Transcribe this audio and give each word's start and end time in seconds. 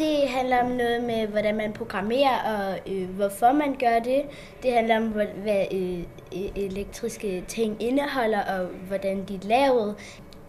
Det 0.00 0.28
handler 0.28 0.62
om 0.62 0.70
noget 0.70 1.04
med, 1.04 1.26
hvordan 1.26 1.56
man 1.56 1.72
programmerer 1.72 2.38
og 2.54 2.92
øh, 2.92 3.08
hvorfor 3.08 3.52
man 3.52 3.74
gør 3.74 3.98
det. 3.98 4.22
Det 4.62 4.72
handler 4.72 4.96
om, 4.96 5.02
hvad, 5.08 5.26
hvad 5.26 5.64
øh, 5.72 5.98
e, 6.32 6.50
elektriske 6.56 7.44
ting 7.48 7.82
indeholder 7.82 8.42
og 8.42 8.66
hvordan 8.66 9.24
de 9.24 9.34
er 9.34 9.38
lavet. 9.42 9.96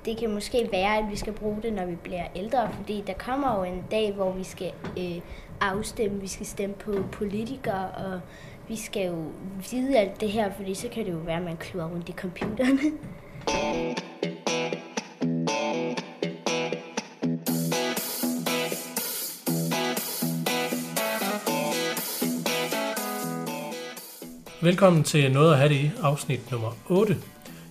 Det 0.06 0.18
kan 0.18 0.34
måske 0.34 0.70
være, 0.72 0.98
at 0.98 1.04
vi 1.12 1.16
skal 1.16 1.34
bruge 1.34 1.58
det, 1.64 1.74
når 1.74 1.86
vi 1.86 1.96
bliver 1.96 2.24
ældre, 2.36 2.70
fordi 2.74 3.04
der 3.08 3.14
kommer 3.14 3.58
jo 3.58 3.64
en 3.64 3.84
dag, 3.92 4.14
hvor 4.14 4.32
vi 4.32 4.44
skal 4.44 4.72
øh, 4.98 5.22
afstemme, 5.62 6.22
vi 6.22 6.28
skal 6.28 6.46
stemme 6.46 6.76
på 6.76 6.94
politikere, 7.12 7.90
og 7.90 8.22
vi 8.68 8.76
skal 8.76 9.08
jo 9.08 9.24
vide 9.72 9.98
alt 9.98 10.22
det 10.22 10.30
her, 10.30 10.52
fordi 10.52 10.74
så 10.74 10.88
kan 10.88 11.06
det 11.06 11.12
jo 11.12 11.18
være, 11.18 11.38
at 11.38 11.44
man 11.44 11.58
kluder 11.58 11.88
rundt 11.88 12.10
i 12.10 12.14
computerne. 12.14 12.80
Velkommen 24.64 25.04
til 25.04 25.32
Noget 25.32 25.52
at 25.52 25.58
have 25.58 25.70
det 25.70 25.76
i 25.76 25.92
afsnit 26.02 26.52
nummer 26.52 26.72
8. 26.90 27.18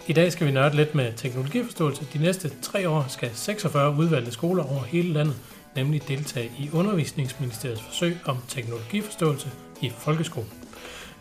I 0.07 0.13
dag 0.13 0.33
skal 0.33 0.47
vi 0.47 0.53
nørde 0.53 0.77
lidt 0.77 0.95
med 0.95 1.13
teknologiforståelse. 1.17 2.07
De 2.13 2.19
næste 2.19 2.51
tre 2.63 2.89
år 2.89 3.05
skal 3.09 3.31
46 3.35 3.97
udvalgte 3.97 4.33
skoler 4.33 4.65
over 4.65 4.83
hele 4.83 5.13
landet 5.13 5.37
nemlig 5.77 6.09
deltage 6.09 6.51
i 6.59 6.71
Undervisningsministeriets 6.73 7.83
forsøg 7.83 8.17
om 8.25 8.37
teknologiforståelse 8.49 9.49
i 9.81 9.93
folkeskolen. 9.99 10.51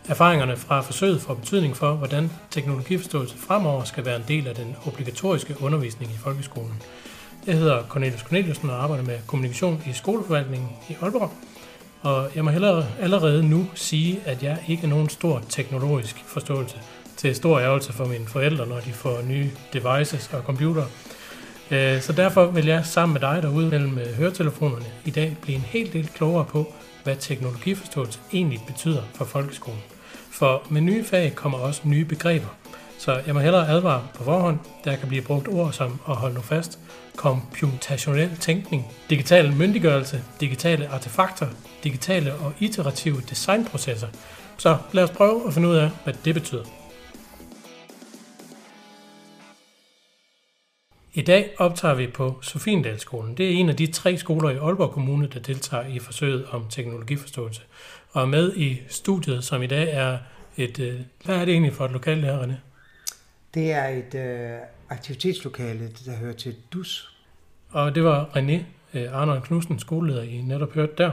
Erfaringerne 0.08 0.56
fra 0.56 0.80
forsøget 0.80 1.20
får 1.20 1.34
betydning 1.34 1.76
for, 1.76 1.92
hvordan 1.94 2.30
teknologiforståelse 2.50 3.36
fremover 3.36 3.84
skal 3.84 4.04
være 4.04 4.16
en 4.16 4.24
del 4.28 4.48
af 4.48 4.54
den 4.54 4.76
obligatoriske 4.86 5.56
undervisning 5.60 6.12
i 6.12 6.18
folkeskolen. 6.24 6.82
Jeg 7.46 7.58
hedder 7.58 7.82
Cornelius 7.88 8.20
Corneliusen 8.20 8.70
og 8.70 8.82
arbejder 8.82 9.04
med 9.04 9.18
kommunikation 9.26 9.82
i 9.86 9.92
skoleforvaltningen 9.92 10.68
i 10.88 10.96
Aalborg. 11.02 11.30
Og 12.02 12.30
jeg 12.34 12.44
må 12.44 12.50
hellere 12.50 12.86
allerede 13.00 13.48
nu 13.48 13.66
sige, 13.74 14.20
at 14.24 14.42
jeg 14.42 14.58
ikke 14.68 14.82
er 14.82 14.88
nogen 14.88 15.08
stor 15.08 15.42
teknologisk 15.48 16.16
forståelse 16.26 16.76
til 17.16 17.34
stor 17.34 17.60
ærgelse 17.60 17.92
for 17.92 18.04
mine 18.04 18.26
forældre, 18.26 18.66
når 18.66 18.80
de 18.80 18.92
får 18.92 19.22
nye 19.22 19.50
devices 19.72 20.30
og 20.32 20.42
computer. 20.42 20.84
Øh, 21.70 22.00
så 22.00 22.12
derfor 22.12 22.46
vil 22.46 22.66
jeg 22.66 22.86
sammen 22.86 23.12
med 23.12 23.20
dig 23.20 23.42
derude 23.42 23.68
mellem 23.68 23.98
øh, 23.98 24.06
høretelefonerne 24.06 24.86
i 25.04 25.10
dag 25.10 25.36
blive 25.42 25.56
en 25.56 25.64
helt 25.66 25.92
del 25.92 26.08
klogere 26.08 26.44
på, 26.44 26.74
hvad 27.04 27.16
teknologiforståelse 27.16 28.18
egentlig 28.32 28.60
betyder 28.66 29.02
for 29.14 29.24
folkeskolen. 29.24 29.80
For 30.30 30.62
med 30.70 30.80
nye 30.80 31.04
fag 31.04 31.34
kommer 31.34 31.58
også 31.58 31.80
nye 31.84 32.04
begreber. 32.04 32.59
Så 33.00 33.22
jeg 33.26 33.34
må 33.34 33.40
hellere 33.40 33.68
advare 33.68 34.08
på 34.14 34.24
forhånd, 34.24 34.58
der 34.84 34.96
kan 34.96 35.08
blive 35.08 35.22
brugt 35.22 35.48
ord 35.48 35.72
som, 35.72 36.00
at 36.08 36.16
holde 36.16 36.34
nu 36.34 36.40
fast, 36.40 36.78
computationel 37.16 38.36
tænkning, 38.36 38.92
digital 39.10 39.52
myndiggørelse, 39.52 40.22
digitale 40.40 40.88
artefakter, 40.88 41.46
digitale 41.84 42.34
og 42.34 42.52
iterative 42.58 43.20
designprocesser. 43.30 44.08
Så 44.58 44.78
lad 44.92 45.04
os 45.04 45.10
prøve 45.10 45.46
at 45.46 45.54
finde 45.54 45.68
ud 45.68 45.74
af, 45.74 45.90
hvad 46.04 46.14
det 46.24 46.34
betyder. 46.34 46.64
I 51.14 51.22
dag 51.22 51.50
optager 51.58 51.94
vi 51.94 52.06
på 52.06 52.38
Sofiendalsskolen. 52.42 53.36
Det 53.36 53.46
er 53.46 53.50
en 53.50 53.68
af 53.68 53.76
de 53.76 53.86
tre 53.86 54.16
skoler 54.16 54.50
i 54.50 54.56
Aalborg 54.56 54.90
Kommune, 54.90 55.26
der 55.26 55.40
deltager 55.40 55.86
i 55.86 55.98
forsøget 55.98 56.46
om 56.50 56.64
teknologiforståelse. 56.70 57.62
Og 58.10 58.28
med 58.28 58.56
i 58.56 58.80
studiet, 58.88 59.44
som 59.44 59.62
i 59.62 59.66
dag 59.66 59.88
er 59.92 60.18
et... 60.56 60.78
Øh, 60.78 61.00
hvad 61.24 61.36
er 61.36 61.44
det 61.44 61.52
egentlig 61.52 61.72
for 61.72 61.84
et 61.84 61.92
lokal 61.92 62.20
her, 62.20 62.42
René? 62.42 62.69
Det 63.54 63.72
er 63.72 63.86
et 63.86 64.14
øh, 64.14 64.58
aktivitetslokale, 64.88 65.90
der 66.06 66.16
hører 66.16 66.32
til 66.32 66.56
DUS. 66.72 67.16
Og 67.70 67.94
det 67.94 68.04
var 68.04 68.24
René 68.24 68.62
øh, 68.94 69.20
Arnold 69.20 69.42
Knudsen, 69.42 69.78
skoleleder, 69.78 70.22
I 70.22 70.40
netop 70.40 70.72
hørte 70.72 70.92
der. 70.98 71.10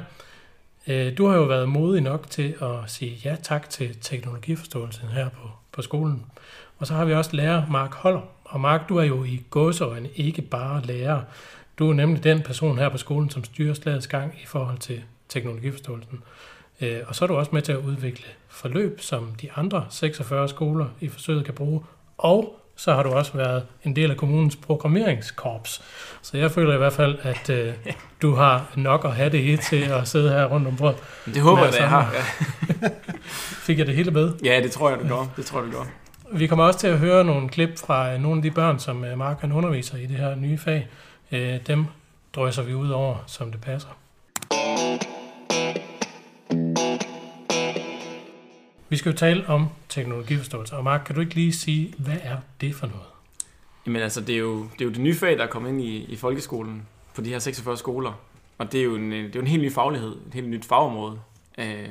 Øh, 0.87 1.17
du 1.17 1.27
har 1.27 1.37
jo 1.37 1.43
været 1.43 1.69
modig 1.69 2.01
nok 2.01 2.29
til 2.29 2.55
at 2.61 2.91
sige 2.91 3.21
ja 3.25 3.35
tak 3.43 3.69
til 3.69 3.97
teknologiforståelsen 4.01 5.07
her 5.07 5.29
på, 5.29 5.49
på 5.71 5.81
skolen. 5.81 6.25
Og 6.77 6.87
så 6.87 6.93
har 6.93 7.05
vi 7.05 7.13
også 7.13 7.35
lærer 7.35 7.67
Mark 7.69 7.93
Holler. 7.93 8.21
Og 8.43 8.59
Mark, 8.59 8.89
du 8.89 8.97
er 8.97 9.03
jo 9.03 9.23
i 9.23 9.43
gåseøjne 9.49 10.09
ikke 10.15 10.41
bare 10.41 10.81
lærer. 10.81 11.21
Du 11.79 11.89
er 11.89 11.93
nemlig 11.93 12.23
den 12.23 12.41
person 12.41 12.77
her 12.77 12.89
på 12.89 12.97
skolen, 12.97 13.29
som 13.29 13.43
styrer 13.43 13.73
slagets 13.73 14.07
gang 14.07 14.33
i 14.43 14.45
forhold 14.45 14.77
til 14.77 15.03
teknologiforståelsen. 15.29 16.23
Øh, 16.81 16.99
og 17.07 17.15
så 17.15 17.25
er 17.25 17.27
du 17.27 17.35
også 17.35 17.51
med 17.53 17.61
til 17.61 17.71
at 17.71 17.79
udvikle 17.79 18.25
forløb, 18.47 19.01
som 19.01 19.35
de 19.41 19.51
andre 19.51 19.85
46 19.89 20.49
skoler 20.49 20.87
i 20.99 21.07
forsøget 21.07 21.45
kan 21.45 21.53
bruge. 21.53 21.81
Og 22.17 22.59
så 22.75 22.93
har 22.93 23.03
du 23.03 23.09
også 23.09 23.31
været 23.33 23.63
en 23.83 23.95
del 23.95 24.11
af 24.11 24.17
kommunens 24.17 24.55
programmeringskorps. 24.55 25.81
Så 26.21 26.37
jeg 26.37 26.51
føler 26.51 26.73
i 26.73 26.77
hvert 26.77 26.93
fald, 26.93 27.17
at 27.21 27.49
øh, 27.49 27.73
du 28.21 28.35
har 28.35 28.71
nok 28.75 29.05
at 29.05 29.11
have 29.11 29.29
det 29.29 29.39
i 29.39 29.57
til 29.57 29.81
at 29.81 30.07
sidde 30.07 30.29
her 30.29 30.45
rundt 30.45 30.67
om 30.67 30.75
bordet. 30.75 30.97
Det 31.25 31.41
håber 31.41 31.63
jeg, 31.63 31.73
at 31.73 31.79
jeg 31.79 31.89
har. 31.89 32.13
Ja. 32.13 32.89
Fik 33.67 33.79
jeg 33.79 33.87
det 33.87 33.95
hele 33.95 34.11
med? 34.11 34.33
Ja, 34.43 34.61
det 34.63 34.71
tror 34.71 34.89
jeg, 34.89 34.99
du 34.99 35.07
gør. 35.07 35.27
Det 35.35 35.45
tror 35.45 35.59
jeg, 35.61 35.71
du 35.71 35.77
gør. 35.77 35.85
Vi 36.31 36.47
kommer 36.47 36.65
også 36.65 36.79
til 36.79 36.87
at 36.87 36.99
høre 36.99 37.23
nogle 37.23 37.49
klip 37.49 37.79
fra 37.79 38.13
øh, 38.13 38.21
nogle 38.21 38.37
af 38.37 38.43
de 38.43 38.51
børn, 38.51 38.79
som 38.79 39.05
øh, 39.05 39.17
Mark 39.17 39.41
han 39.41 39.51
underviser 39.51 39.97
i 39.97 40.05
det 40.05 40.17
her 40.17 40.35
nye 40.35 40.57
fag. 40.57 40.87
Øh, 41.31 41.59
dem 41.67 41.85
drøser 42.35 42.63
vi 42.63 42.73
ud 42.73 42.89
over, 42.89 43.15
som 43.27 43.51
det 43.51 43.61
passer. 43.61 43.89
Vi 48.89 48.97
skal 48.97 49.11
jo 49.11 49.17
tale 49.17 49.47
om 49.47 49.67
teknologiforståelse. 49.89 50.75
Og 50.75 50.83
Mark, 50.83 51.01
kan 51.05 51.15
du 51.15 51.21
ikke 51.21 51.35
lige 51.35 51.53
sige, 51.53 51.93
hvad 51.97 52.17
er 52.23 52.37
det 52.61 52.75
for 52.75 52.87
noget? 52.87 53.05
Jamen 53.85 54.01
altså, 54.01 54.21
det 54.21 54.35
er 54.35 54.39
jo 54.39 54.63
det, 54.63 54.81
er 54.81 54.85
jo 54.85 54.91
det 54.91 54.99
nye 54.99 55.15
fag, 55.15 55.37
der 55.37 55.43
er 55.43 55.47
kommet 55.47 55.69
ind 55.69 55.81
i, 55.81 55.97
i 55.97 56.15
folkeskolen 56.15 56.87
på 57.15 57.21
de 57.21 57.29
her 57.29 57.39
46 57.39 57.77
skoler. 57.77 58.13
Og 58.57 58.71
det 58.71 58.79
er 58.79 58.83
jo 58.83 58.95
en, 58.95 59.11
det 59.11 59.25
er 59.25 59.29
jo 59.35 59.41
en 59.41 59.47
helt 59.47 59.63
ny 59.63 59.71
faglighed, 59.71 60.15
et 60.27 60.33
helt 60.33 60.49
nyt 60.49 60.65
fagområde. 60.65 61.19
Øh, 61.57 61.89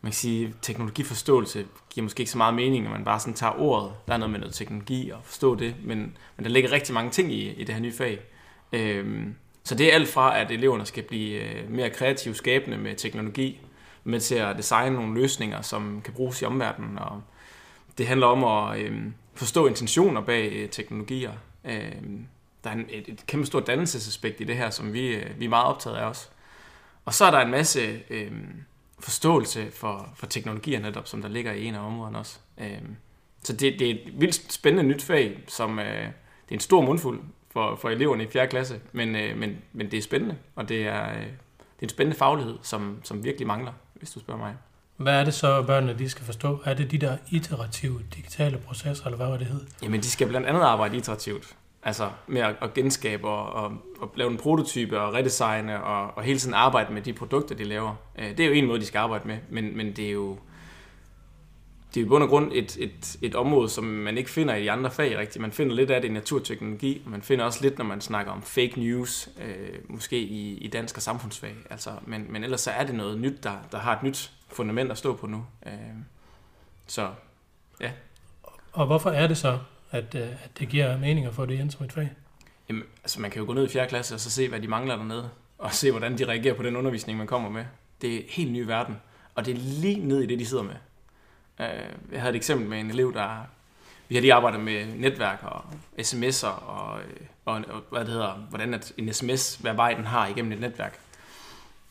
man 0.00 0.12
kan 0.12 0.12
sige, 0.12 0.54
teknologiforståelse 0.62 1.66
giver 1.90 2.02
måske 2.02 2.20
ikke 2.20 2.32
så 2.32 2.38
meget 2.38 2.54
mening, 2.54 2.84
når 2.84 2.90
man 2.90 3.04
bare 3.04 3.20
sådan 3.20 3.34
tager 3.34 3.60
ordet. 3.60 3.92
Der 4.06 4.14
er 4.14 4.18
noget 4.18 4.30
med 4.30 4.40
noget 4.40 4.54
teknologi 4.54 5.10
og 5.10 5.20
forstå 5.24 5.54
det, 5.54 5.74
men, 5.84 5.98
men 6.36 6.44
der 6.44 6.50
ligger 6.50 6.72
rigtig 6.72 6.94
mange 6.94 7.10
ting 7.10 7.32
i, 7.32 7.52
i 7.52 7.64
det 7.64 7.74
her 7.74 7.82
nye 7.82 7.92
fag. 7.92 8.20
Øh, 8.72 9.26
så 9.64 9.74
det 9.74 9.90
er 9.90 9.94
alt 9.94 10.08
fra, 10.08 10.40
at 10.40 10.50
eleverne 10.50 10.86
skal 10.86 11.02
blive 11.02 11.40
øh, 11.40 11.70
mere 11.70 11.90
kreative 11.90 12.34
skabende 12.34 12.78
med 12.78 12.94
teknologi, 12.94 13.60
med 14.08 14.20
til 14.20 14.34
at 14.34 14.56
designe 14.56 14.96
nogle 14.96 15.20
løsninger, 15.20 15.62
som 15.62 16.00
kan 16.04 16.14
bruges 16.14 16.42
i 16.42 16.44
omverdenen. 16.44 16.98
Og 16.98 17.22
det 17.98 18.06
handler 18.06 18.26
om 18.26 18.44
at 18.44 18.80
øh, 18.80 19.02
forstå 19.34 19.66
intentioner 19.66 20.20
bag 20.20 20.52
øh, 20.52 20.68
teknologier. 20.68 21.32
Øh, 21.64 21.92
der 22.64 22.70
er 22.70 22.74
en, 22.74 22.86
et, 22.90 23.08
et 23.08 23.26
kæmpe 23.26 23.46
stort 23.46 23.66
dannelsesaspekt 23.66 24.40
i 24.40 24.44
det 24.44 24.56
her, 24.56 24.70
som 24.70 24.92
vi, 24.92 25.06
øh, 25.08 25.40
vi 25.40 25.44
er 25.44 25.48
meget 25.48 25.66
optaget 25.66 25.96
af 25.96 26.08
også. 26.08 26.28
Og 27.04 27.14
så 27.14 27.24
er 27.24 27.30
der 27.30 27.40
en 27.40 27.50
masse... 27.50 28.00
øh, 28.10 28.32
forståelse 29.00 29.70
for, 29.70 30.08
for 30.14 30.26
teknologier 30.26 30.80
netop, 30.80 31.08
som 31.08 31.22
der 31.22 31.28
ligger 31.28 31.52
i 31.52 31.64
en 31.64 31.74
af 31.74 31.86
områderne 31.86 32.18
også. 32.18 32.38
Øh, 32.58 32.78
så 33.42 33.52
det, 33.52 33.78
det 33.78 33.90
er 33.90 33.94
et 33.94 34.20
vildt 34.20 34.52
spændende 34.52 34.88
nyt 34.88 35.02
fag, 35.02 35.44
som 35.46 35.78
øh, 35.78 35.84
det 35.84 36.50
er 36.50 36.54
en 36.54 36.60
stor 36.60 36.80
mundfuld 36.80 37.20
for, 37.50 37.76
for 37.76 37.90
eleverne 37.90 38.24
i 38.24 38.26
4. 38.26 38.46
klasse, 38.46 38.80
men, 38.92 39.16
øh, 39.16 39.38
men, 39.38 39.58
men 39.72 39.90
det 39.90 39.96
er 39.96 40.02
spændende, 40.02 40.36
og 40.56 40.68
det 40.68 40.86
er, 40.86 41.10
øh, 41.10 41.16
det 41.16 41.82
er 41.82 41.82
en 41.82 41.88
spændende 41.88 42.18
faglighed, 42.18 42.58
som, 42.62 43.00
som 43.04 43.24
virkelig 43.24 43.46
mangler, 43.46 43.72
hvis 43.98 44.10
du 44.10 44.20
spørger 44.20 44.40
mig. 44.40 44.54
Hvad 44.96 45.20
er 45.20 45.24
det 45.24 45.34
så, 45.34 45.62
børnene 45.62 45.98
de 45.98 46.08
skal 46.08 46.24
forstå? 46.24 46.60
Er 46.64 46.74
det 46.74 46.90
de 46.90 46.98
der 46.98 47.16
iterative 47.30 48.00
digitale 48.14 48.58
processer, 48.58 49.04
eller 49.04 49.16
hvad 49.16 49.26
var 49.26 49.36
det 49.36 49.46
hed? 49.46 49.60
Jamen, 49.82 50.00
de 50.00 50.10
skal 50.10 50.28
blandt 50.28 50.46
andet 50.46 50.60
arbejde 50.60 50.96
iterativt. 50.96 51.56
Altså 51.82 52.10
med 52.26 52.40
at, 52.40 52.56
at 52.62 52.74
genskabe 52.74 53.28
og, 53.28 53.64
og, 53.64 53.72
og 54.00 54.12
lave 54.16 54.30
en 54.30 54.36
prototype 54.36 55.00
og 55.00 55.14
redesigne 55.14 55.82
og, 55.82 56.16
og 56.16 56.22
hele 56.22 56.38
tiden 56.38 56.54
arbejde 56.54 56.92
med 56.92 57.02
de 57.02 57.12
produkter, 57.12 57.54
de 57.54 57.64
laver. 57.64 57.94
Øh, 58.18 58.30
det 58.30 58.40
er 58.40 58.46
jo 58.46 58.52
en 58.52 58.66
måde, 58.66 58.80
de 58.80 58.86
skal 58.86 58.98
arbejde 58.98 59.28
med, 59.28 59.38
men, 59.50 59.76
men 59.76 59.92
det 59.92 60.06
er 60.06 60.10
jo 60.10 60.38
det 61.94 62.00
er 62.00 62.04
i 62.04 62.08
bund 62.08 62.22
og 62.22 62.28
grund 62.28 62.52
et, 62.54 62.76
et, 62.80 63.16
et 63.22 63.34
område, 63.34 63.68
som 63.68 63.84
man 63.84 64.18
ikke 64.18 64.30
finder 64.30 64.54
i 64.54 64.62
de 64.62 64.70
andre 64.70 64.90
fag 64.90 65.18
rigtigt. 65.18 65.42
Man 65.42 65.52
finder 65.52 65.76
lidt 65.76 65.90
af 65.90 66.00
det 66.00 66.08
i 66.08 66.12
naturteknologi, 66.12 67.02
og 67.04 67.10
man 67.10 67.22
finder 67.22 67.44
også 67.44 67.62
lidt, 67.62 67.78
når 67.78 67.84
man 67.84 68.00
snakker 68.00 68.32
om 68.32 68.42
fake 68.42 68.72
news, 68.80 69.28
øh, 69.44 69.78
måske 69.88 70.18
i, 70.18 70.58
i 70.58 70.68
dansk 70.68 70.96
og 70.96 71.02
samfundsfag. 71.02 71.54
Altså, 71.70 71.90
men, 72.06 72.26
men 72.32 72.44
ellers 72.44 72.60
så 72.60 72.70
er 72.70 72.84
det 72.84 72.94
noget 72.94 73.20
nyt, 73.20 73.44
der, 73.44 73.52
der 73.72 73.78
har 73.78 73.96
et 73.96 74.02
nyt 74.02 74.32
fundament 74.48 74.90
at 74.90 74.98
stå 74.98 75.16
på 75.16 75.26
nu. 75.26 75.44
Øh, 75.66 75.72
så 76.86 77.10
ja. 77.80 77.90
Og 78.72 78.86
hvorfor 78.86 79.10
er 79.10 79.26
det 79.26 79.36
så, 79.36 79.58
at, 79.90 80.14
øh, 80.14 80.22
at 80.22 80.50
det 80.58 80.68
giver 80.68 80.98
mening 80.98 81.26
at 81.26 81.34
få 81.34 81.46
det 81.46 81.60
ind 81.60 81.70
som 81.70 81.86
et 81.86 81.92
fag? 81.92 82.10
Jamen, 82.68 82.82
altså 83.02 83.20
man 83.20 83.30
kan 83.30 83.40
jo 83.40 83.46
gå 83.46 83.52
ned 83.52 83.64
i 83.64 83.68
4. 83.68 83.88
klasse 83.88 84.14
og 84.14 84.20
så 84.20 84.30
se, 84.30 84.48
hvad 84.48 84.60
de 84.60 84.68
mangler 84.68 84.96
dernede, 84.96 85.30
og 85.58 85.74
se, 85.74 85.90
hvordan 85.90 86.18
de 86.18 86.24
reagerer 86.24 86.54
på 86.54 86.62
den 86.62 86.76
undervisning, 86.76 87.18
man 87.18 87.26
kommer 87.26 87.50
med. 87.50 87.64
Det 88.02 88.14
er 88.14 88.18
en 88.18 88.24
helt 88.28 88.52
ny 88.52 88.60
verden, 88.60 88.96
og 89.34 89.46
det 89.46 89.54
er 89.54 89.58
lige 89.58 90.06
ned 90.06 90.20
i 90.20 90.26
det, 90.26 90.38
de 90.38 90.46
sidder 90.46 90.62
med. 90.62 90.74
Øh, 91.60 91.66
jeg 92.12 92.20
havde 92.20 92.30
et 92.30 92.36
eksempel 92.36 92.68
med 92.68 92.80
en 92.80 92.90
elev, 92.90 93.14
der... 93.14 93.46
Vi 94.08 94.14
har 94.14 94.20
lige 94.20 94.34
arbejdet 94.34 94.60
med 94.60 94.86
netværk 94.86 95.38
og 95.42 95.64
sms'er 95.98 96.46
og, 96.46 97.00
øh, 97.00 97.26
og, 97.44 97.62
og 97.68 97.82
hvad 97.90 98.00
det 98.00 98.08
hedder, 98.08 98.32
hvordan 98.32 98.74
at 98.74 98.92
en 98.96 99.12
sms, 99.12 99.56
hvad 99.56 99.74
vej 99.74 99.94
den 99.94 100.04
har 100.04 100.26
igennem 100.26 100.52
et 100.52 100.60
netværk. 100.60 100.98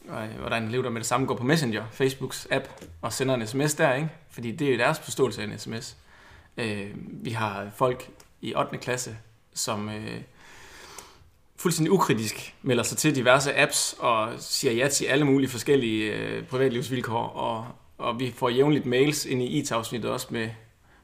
Og, 0.10 0.26
øh, 0.26 0.44
og 0.44 0.52
der 0.52 0.58
er 0.58 0.62
en 0.62 0.68
elev, 0.68 0.84
der 0.84 0.90
med 0.90 1.02
det 1.02 1.08
samme 1.08 1.28
går 1.28 1.36
på 1.36 1.44
Messenger, 1.44 1.86
Facebooks 1.92 2.48
app, 2.52 2.66
og 3.02 3.14
sender 3.14 3.36
en 3.36 3.48
sms 3.48 3.74
der, 3.74 3.94
ikke? 3.94 4.10
Fordi 4.30 4.52
det 4.52 4.68
er 4.68 4.72
jo 4.72 4.78
deres 4.78 5.00
forståelse 5.00 5.42
af 5.42 5.46
en 5.46 5.60
sms. 5.60 5.98
Øh, 6.58 6.90
vi 6.96 7.32
har 7.32 7.70
folk 7.76 8.10
i 8.42 8.56
8. 8.56 8.78
klasse, 8.78 9.18
som, 9.54 9.90
øh, 9.90 10.22
fuldstændig 11.56 11.92
ukritisk 11.92 12.56
melder 12.62 12.84
sig 12.84 12.98
til 12.98 13.16
diverse 13.16 13.58
apps 13.58 13.96
og 14.00 14.34
siger 14.40 14.74
ja 14.74 14.88
til 14.88 15.06
alle 15.06 15.26
mulige 15.26 15.50
forskellige 15.50 16.14
øh, 16.14 16.44
privatlivsvilkår, 16.44 17.28
og, 17.28 17.68
og 17.98 18.20
vi 18.20 18.32
får 18.32 18.50
jævnligt 18.50 18.86
mails 18.86 19.26
ind 19.26 19.42
i 19.42 19.46
IT-afsnittet 19.46 20.12
også 20.12 20.28
med, 20.30 20.50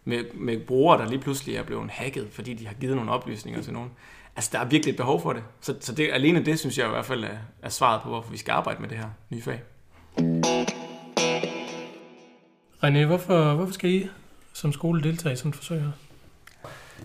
med, 0.05 0.23
med 0.33 0.59
brugere, 0.59 1.01
der 1.01 1.09
lige 1.09 1.19
pludselig 1.19 1.55
er 1.55 1.63
blevet 1.63 1.91
hacket, 1.91 2.27
fordi 2.31 2.53
de 2.53 2.67
har 2.67 2.73
givet 2.73 2.95
nogle 2.95 3.11
oplysninger 3.11 3.61
til 3.61 3.73
nogen. 3.73 3.91
Altså, 4.35 4.49
der 4.53 4.59
er 4.59 4.65
virkelig 4.65 4.91
et 4.91 4.97
behov 4.97 5.21
for 5.21 5.33
det. 5.33 5.43
Så, 5.61 5.75
så 5.79 5.93
det, 5.93 6.09
alene 6.13 6.45
det, 6.45 6.59
synes 6.59 6.77
jeg 6.77 6.87
i 6.87 6.89
hvert 6.89 7.05
fald 7.05 7.23
er, 7.23 7.37
er 7.61 7.69
svaret 7.69 8.01
på, 8.01 8.09
hvorfor 8.09 8.31
vi 8.31 8.37
skal 8.37 8.51
arbejde 8.51 8.81
med 8.81 8.89
det 8.89 8.97
her 8.97 9.07
nye 9.29 9.41
fag. 9.41 9.61
René, 12.83 13.05
hvorfor, 13.05 13.53
hvorfor 13.53 13.73
skal 13.73 13.89
I 13.89 14.07
som 14.53 14.73
skole 14.73 15.03
deltage 15.03 15.33
i 15.33 15.35
sådan 15.35 15.49
et 15.49 15.55
forsøg 15.55 15.81
her? 15.81 15.91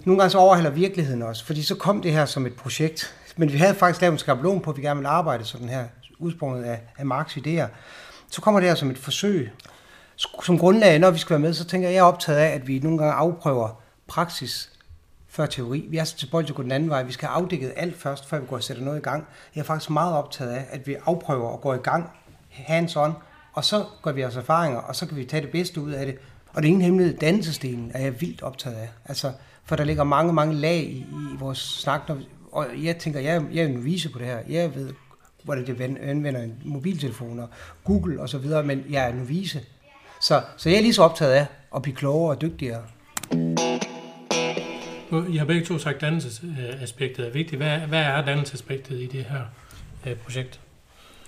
Nogle 0.05 0.21
gange 0.21 0.31
så 0.31 0.39
overhælder 0.39 0.71
virkeligheden 0.71 1.23
også, 1.23 1.45
fordi 1.45 1.63
så 1.63 1.75
kom 1.75 2.03
det 2.03 2.13
her 2.13 2.27
som 2.27 2.47
et 2.47 2.55
projekt. 2.55 3.15
Men 3.37 3.53
vi 3.53 3.59
havde 3.59 3.75
faktisk 3.75 4.01
lavet 4.01 4.13
en 4.13 4.19
skabelon 4.19 4.61
på, 4.61 4.71
at 4.71 4.77
vi 4.77 4.83
gerne 4.83 4.99
ville 4.99 5.09
arbejde 5.09 5.45
sådan 5.45 5.69
her, 5.69 5.85
udsprunget 6.19 6.65
af, 6.65 6.81
af 6.97 7.07
Marks 7.07 7.37
idéer. 7.37 7.67
Så 8.31 8.41
kommer 8.41 8.61
det 8.61 8.69
her 8.69 8.75
som 8.77 8.91
et 8.91 8.99
forsøg. 8.99 9.51
Som 10.19 10.59
grundlag, 10.59 10.99
når 10.99 11.11
vi 11.11 11.19
skal 11.19 11.31
være 11.31 11.41
med, 11.41 11.55
så 11.55 11.65
tænker 11.65 11.89
jeg, 11.89 11.95
jeg 11.95 12.01
er 12.01 12.05
optaget 12.05 12.39
af, 12.39 12.49
at 12.49 12.69
vi 12.69 12.79
nogle 12.79 12.99
gange 12.99 13.13
afprøver 13.13 13.83
praksis 14.07 14.71
før 15.29 15.47
teori. 15.47 15.87
Vi 15.91 15.97
er 15.97 16.05
så 16.05 16.17
til 16.17 16.29
at 16.35 16.55
gå 16.55 16.63
den 16.63 16.73
anden 16.73 16.91
vej. 16.91 17.03
Vi 17.03 17.13
skal 17.13 17.29
have 17.29 17.37
afdækket 17.37 17.73
alt 17.77 17.97
først, 17.97 18.29
før 18.29 18.41
vi 18.41 18.47
går 18.47 18.57
og 18.57 18.63
sætter 18.63 18.85
noget 18.85 18.99
i 18.99 19.03
gang. 19.03 19.27
Jeg 19.55 19.61
er 19.61 19.65
faktisk 19.65 19.91
meget 19.91 20.15
optaget 20.15 20.51
af, 20.51 20.67
at 20.71 20.87
vi 20.87 20.97
afprøver 21.07 21.49
og 21.49 21.61
går 21.61 21.75
i 21.75 21.79
gang 21.79 22.11
hands 22.51 22.97
on, 22.97 23.13
og 23.53 23.65
så 23.65 23.85
gør 24.03 24.13
vi 24.13 24.25
os 24.25 24.37
erfaringer, 24.37 24.79
og 24.79 24.97
så 24.97 25.07
kan 25.07 25.17
vi 25.17 25.25
tage 25.25 25.43
det 25.43 25.51
bedste 25.51 25.81
ud 25.81 25.93
af 25.93 26.07
det. 26.07 26.17
Og 26.53 26.63
det 26.63 26.69
ingen 26.69 26.83
hemmelighed, 26.83 27.19
dannelsesdelen 27.19 27.91
er 27.95 28.03
jeg 28.03 28.21
vildt 28.21 28.43
optaget 28.43 28.77
af. 28.77 28.89
Altså, 29.05 29.33
for 29.65 29.77
der 29.77 29.85
ligger 29.85 30.05
mange, 30.05 30.33
mange 30.33 30.55
lag 30.55 30.83
i, 30.83 30.99
i 30.99 31.37
vores 31.39 31.59
snak, 31.59 32.01
når 32.09 32.15
vi, 32.15 32.29
og 32.53 32.67
jeg 32.77 32.99
tænker, 32.99 33.21
jeg, 33.21 33.43
jeg 33.53 33.63
er 33.63 33.69
en 33.69 33.85
vise 33.85 34.13
på 34.13 34.19
det 34.19 34.27
her. 34.27 34.39
Jeg 34.49 34.75
ved, 34.75 34.93
hvordan 35.45 35.67
det 35.67 35.81
anvender 36.01 36.43
en 36.43 36.63
mobiltelefon 36.65 37.39
og 37.39 37.49
Google 37.85 38.21
og 38.21 38.29
så 38.29 38.39
videre, 38.39 38.63
men 38.63 38.85
jeg 38.91 39.05
er 39.05 39.13
en 39.13 39.29
vise. 39.29 39.61
Så, 40.21 40.43
så 40.57 40.69
jeg 40.69 40.77
er 40.77 40.83
lige 40.83 40.95
så 40.95 41.03
optaget 41.03 41.33
af 41.33 41.47
at 41.77 41.83
blive 41.83 41.97
klogere 41.97 42.31
og 42.37 42.41
dygtigere. 42.41 42.83
I 45.29 45.37
har 45.37 45.45
begge 45.45 45.65
to 45.65 45.79
sagt, 45.79 45.95
at 45.95 46.01
dannelsesaspektet 46.01 47.27
er 47.27 47.31
vigtigt. 47.33 47.63
Hvad, 47.63 47.79
hvad 47.79 48.03
er 48.03 48.25
dannelsesaspektet 48.25 49.01
i 49.01 49.07
det 49.07 49.25
her 49.25 49.41
øh, 50.07 50.17
projekt? 50.17 50.61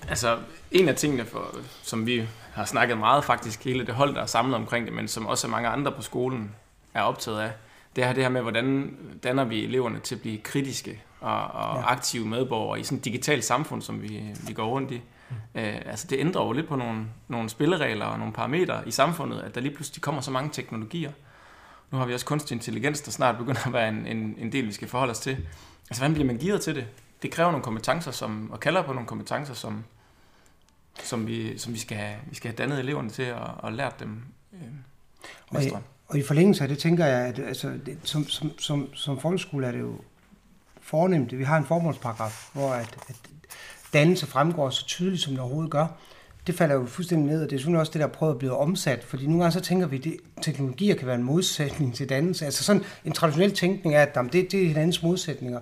Altså, 0.09 0.39
en 0.71 0.89
af 0.89 0.97
tingene, 0.97 1.25
for, 1.25 1.57
som 1.83 2.07
vi 2.07 2.23
har 2.53 2.65
snakket 2.65 2.99
meget 2.99 3.25
faktisk, 3.25 3.65
hele 3.65 3.87
det 3.87 3.95
hold, 3.95 4.15
der 4.15 4.23
er 4.23 4.27
samlet 4.27 4.57
omkring 4.57 4.87
det, 4.87 4.95
men 4.95 5.09
som 5.09 5.27
også 5.27 5.49
mange 5.49 5.69
andre 5.69 5.93
på 5.93 6.03
skolen 6.03 6.55
er 6.95 7.03
optaget 7.03 7.41
af, 7.41 7.51
det 7.97 8.05
er 8.05 8.13
det 8.13 8.23
her 8.23 8.31
med, 8.31 8.43
hvordan 8.43 8.97
danner 9.23 9.45
vi 9.45 9.65
eleverne 9.65 9.99
til 10.01 10.15
at 10.15 10.21
blive 10.21 10.39
kritiske 10.39 11.03
og, 11.21 11.43
og 11.43 11.77
ja. 11.77 11.93
aktive 11.93 12.27
medborgere 12.27 12.81
i 12.81 12.85
sådan 12.85 12.99
et 12.99 13.05
digitalt 13.05 13.45
samfund, 13.45 13.83
som 13.83 14.03
vi, 14.03 14.23
vi 14.47 14.53
går 14.53 14.67
rundt 14.67 14.91
i. 14.91 15.01
Øh, 15.55 15.75
altså 15.87 16.07
det 16.11 16.19
ændrer 16.19 16.45
jo 16.45 16.53
lidt 16.53 16.69
på 16.69 16.77
nogle, 16.77 17.07
nogle 17.29 17.49
spilleregler 17.49 18.05
og 18.05 18.19
nogle 18.19 18.35
parametre 18.35 18.89
i 18.89 18.91
samfundet, 18.91 19.41
at 19.41 19.55
der 19.55 19.61
lige 19.61 19.75
pludselig 19.75 20.03
kommer 20.03 20.21
så 20.21 20.31
mange 20.31 20.51
teknologier. 20.53 21.13
Nu 21.91 21.99
har 21.99 22.07
vi 22.07 22.15
også 22.15 22.27
kunstig 22.27 22.55
intelligens, 22.55 23.01
der 23.01 23.11
snart 23.11 23.39
begynder 23.39 23.67
at 23.67 23.73
være 23.73 23.89
en, 23.89 24.07
en, 24.07 24.35
en 24.39 24.53
del, 24.53 24.67
vi 24.67 24.73
skal 24.73 24.89
forholde 24.89 25.11
os 25.11 25.21
til. 25.21 25.37
Altså 25.91 26.01
hvordan 26.01 26.13
bliver 26.15 26.27
man 26.27 26.39
givet 26.39 26.61
til 26.61 26.75
det? 26.75 26.87
Det 27.23 27.31
kræver 27.31 27.51
nogle 27.51 27.65
kompetencer, 27.65 28.11
som, 28.11 28.51
og 28.53 28.61
kalder 28.61 28.83
på 28.83 28.93
nogle 28.93 29.07
kompetencer, 29.07 29.55
som, 29.55 29.85
som, 31.03 31.27
vi, 31.27 31.59
som 31.59 31.73
vi, 31.75 31.79
skal 31.79 31.97
have, 31.97 32.17
vi 32.27 32.35
skal 32.35 32.51
have 32.51 32.57
dannet 32.57 32.79
eleverne 32.79 33.11
til 33.11 33.23
at, 33.23 33.39
og 33.59 33.73
lært 33.73 34.01
dem 34.01 34.23
øh. 34.53 34.61
Og, 35.49 35.83
og 36.09 36.19
i 36.19 36.23
forlængelse 36.23 36.63
af 36.63 36.69
det 36.69 36.79
tænker 36.79 37.07
jeg, 37.07 37.27
at 37.27 37.39
altså, 37.39 37.79
det, 37.87 37.99
som, 38.05 38.29
som, 38.29 38.59
som, 38.59 38.95
som 38.95 39.21
folkeskole 39.21 39.67
er 39.67 39.73
det 39.73 39.81
jo 39.81 40.01
fornemt. 40.81 41.39
Vi 41.39 41.45
har 41.45 41.57
en 41.57 41.65
formålsparagraf, 41.67 42.51
hvor 42.53 42.73
at, 42.73 42.99
at 43.09 43.30
dannelse 43.93 44.27
fremgår 44.27 44.71
så 44.71 44.87
tydeligt, 44.87 45.23
som 45.23 45.33
det 45.33 45.41
overhovedet 45.41 45.71
gør. 45.71 45.87
Det 46.47 46.55
falder 46.55 46.75
jo 46.75 46.87
fuldstændig 46.87 47.33
ned, 47.33 47.43
og 47.45 47.51
det 47.51 47.57
er 47.57 47.61
sådan 47.61 47.77
også 47.77 47.93
det, 47.93 48.01
der 48.01 48.07
prøver 48.07 48.33
at 48.33 48.39
blive 48.39 48.57
omsat. 48.57 49.05
Fordi 49.05 49.27
nogle 49.27 49.43
gange 49.43 49.53
så 49.53 49.61
tænker 49.61 49.87
vi, 49.87 49.97
at 49.97 50.43
teknologier 50.43 50.95
kan 50.95 51.07
være 51.07 51.17
en 51.17 51.23
modsætning 51.23 51.95
til 51.95 52.09
dannelse. 52.09 52.45
Altså 52.45 52.65
sådan 52.65 52.85
en 53.05 53.13
traditionel 53.13 53.55
tænkning 53.55 53.97
er, 53.97 54.03
at 54.03 54.13
jamen, 54.17 54.33
det, 54.33 54.53
det 54.53 54.63
er 54.63 54.67
hinandens 54.67 55.03
modsætninger. 55.03 55.61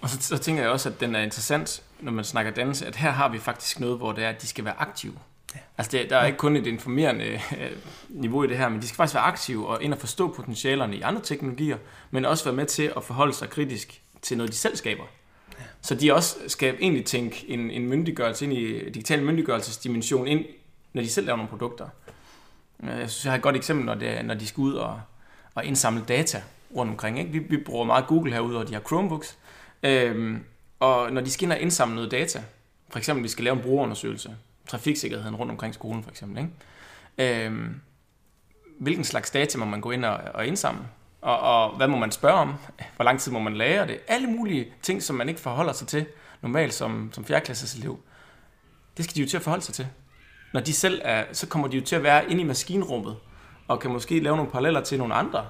Og 0.00 0.08
så, 0.08 0.18
så 0.20 0.38
tænker 0.38 0.62
jeg 0.62 0.70
også, 0.70 0.88
at 0.88 1.00
den 1.00 1.14
er 1.14 1.20
interessant, 1.20 1.82
når 2.00 2.12
man 2.12 2.24
snakker 2.24 2.52
dannelse, 2.52 2.86
at 2.86 2.96
her 2.96 3.10
har 3.10 3.28
vi 3.28 3.38
faktisk 3.38 3.80
noget, 3.80 3.96
hvor 3.96 4.12
det 4.12 4.24
er, 4.24 4.28
at 4.28 4.42
de 4.42 4.46
skal 4.46 4.64
være 4.64 4.74
aktive. 4.78 5.12
Ja. 5.54 5.60
Altså 5.78 5.92
det, 5.92 6.10
der 6.10 6.16
er 6.16 6.26
ikke 6.26 6.38
kun 6.38 6.56
et 6.56 6.66
informerende 6.66 7.24
øh, 7.24 7.70
niveau 8.08 8.44
i 8.44 8.46
det 8.46 8.58
her, 8.58 8.68
men 8.68 8.80
de 8.80 8.86
skal 8.86 8.96
faktisk 8.96 9.14
være 9.14 9.24
aktive 9.24 9.68
og 9.68 9.82
ind 9.82 9.92
og 9.92 9.98
forstå 9.98 10.28
potentialerne 10.28 10.96
i 10.96 11.00
andre 11.00 11.22
teknologier, 11.22 11.76
men 12.10 12.24
også 12.24 12.44
være 12.44 12.54
med 12.54 12.66
til 12.66 12.92
at 12.96 13.04
forholde 13.04 13.32
sig 13.32 13.50
kritisk 13.50 14.02
til 14.22 14.36
noget, 14.36 14.52
de 14.52 14.56
selv 14.56 14.76
skaber. 14.76 15.04
Ja. 15.58 15.64
Så 15.80 15.94
de 15.94 16.14
også 16.14 16.36
skal 16.46 16.74
egentlig 16.80 17.04
tænke 17.04 17.44
en, 17.48 17.70
en 17.70 17.86
myndiggørelse 17.86 18.44
ind 18.44 18.52
i 18.52 18.90
digital 18.90 19.22
myndiggørelsesdimension 19.22 20.26
ind, 20.26 20.44
når 20.92 21.02
de 21.02 21.08
selv 21.08 21.26
laver 21.26 21.36
nogle 21.36 21.50
produkter. 21.50 21.88
Øh, 22.82 22.88
jeg 22.88 23.10
synes, 23.10 23.24
jeg 23.24 23.32
har 23.32 23.36
et 23.36 23.42
godt 23.42 23.56
eksempel, 23.56 23.86
når, 23.86 23.94
det, 23.94 24.24
når 24.24 24.34
de 24.34 24.46
skal 24.46 24.60
ud 24.60 24.74
og, 24.74 25.00
og 25.54 25.64
indsamle 25.64 26.04
data 26.08 26.42
rundt 26.76 26.90
omkring. 26.90 27.18
Ikke? 27.18 27.30
Vi, 27.30 27.38
vi 27.38 27.56
bruger 27.56 27.84
meget 27.84 28.06
Google 28.06 28.32
herude, 28.32 28.58
og 28.58 28.68
de 28.68 28.72
har 28.72 28.80
Chromebooks. 28.80 29.38
Øhm, 29.82 30.44
og 30.80 31.12
når 31.12 31.20
de 31.20 31.30
skal 31.30 31.44
ind 31.44 31.52
og 31.52 31.58
indsamle 31.58 31.94
noget 31.94 32.10
data, 32.10 32.42
for 32.90 32.98
eksempel, 32.98 33.22
vi 33.22 33.28
skal 33.28 33.44
lave 33.44 33.56
en 33.56 33.62
brugerundersøgelse, 33.62 34.36
trafiksikkerheden 34.68 35.36
rundt 35.36 35.52
omkring 35.52 35.74
skolen 35.74 36.02
for 36.02 36.10
eksempel, 36.10 36.38
ikke? 37.18 37.44
Øhm, 37.46 37.80
hvilken 38.78 39.04
slags 39.04 39.30
data 39.30 39.58
må 39.58 39.64
man 39.64 39.80
gå 39.80 39.90
ind 39.90 40.04
og, 40.04 40.20
og 40.34 40.46
indsamle? 40.46 40.84
Og, 41.22 41.38
og 41.38 41.76
hvad 41.76 41.88
må 41.88 41.98
man 41.98 42.10
spørge 42.10 42.34
om? 42.34 42.54
Hvor 42.96 43.04
lang 43.04 43.20
tid 43.20 43.32
må 43.32 43.38
man 43.38 43.56
lære 43.56 43.86
det? 43.86 43.98
Alle 44.08 44.26
mulige 44.26 44.72
ting, 44.82 45.02
som 45.02 45.16
man 45.16 45.28
ikke 45.28 45.40
forholder 45.40 45.72
sig 45.72 45.88
til 45.88 46.06
normalt 46.42 46.74
som, 46.74 47.10
som 47.12 47.24
fjerdeklasses 47.24 47.74
elev. 47.74 47.98
Det 48.96 49.04
skal 49.04 49.14
de 49.16 49.20
jo 49.20 49.28
til 49.28 49.36
at 49.36 49.42
forholde 49.42 49.64
sig 49.64 49.74
til. 49.74 49.86
Når 50.52 50.60
de 50.60 50.72
selv 50.72 51.00
er, 51.04 51.24
så 51.32 51.46
kommer 51.46 51.68
de 51.68 51.76
jo 51.76 51.84
til 51.84 51.96
at 51.96 52.02
være 52.02 52.30
inde 52.30 52.40
i 52.40 52.44
maskinrummet, 52.44 53.16
og 53.68 53.80
kan 53.80 53.90
måske 53.90 54.20
lave 54.20 54.36
nogle 54.36 54.50
paralleller 54.50 54.80
til 54.80 54.98
nogle 54.98 55.14
andre, 55.14 55.46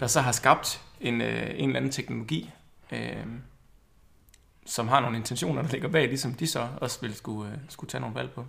der 0.00 0.06
så 0.06 0.20
har 0.20 0.32
skabt 0.32 0.82
en, 1.00 1.20
øh, 1.20 1.50
en 1.56 1.68
eller 1.68 1.76
anden 1.76 1.92
teknologi, 1.92 2.50
øh, 2.92 3.26
som 4.66 4.88
har 4.88 5.00
nogle 5.00 5.16
intentioner, 5.16 5.62
der 5.62 5.70
ligger 5.70 5.88
bag, 5.88 6.08
ligesom 6.08 6.34
de 6.34 6.46
så 6.46 6.68
også 6.80 7.00
vil 7.00 7.14
skulle, 7.14 7.52
øh, 7.52 7.58
skulle 7.68 7.90
tage 7.90 8.00
nogle 8.00 8.14
valg 8.14 8.30
på. 8.30 8.44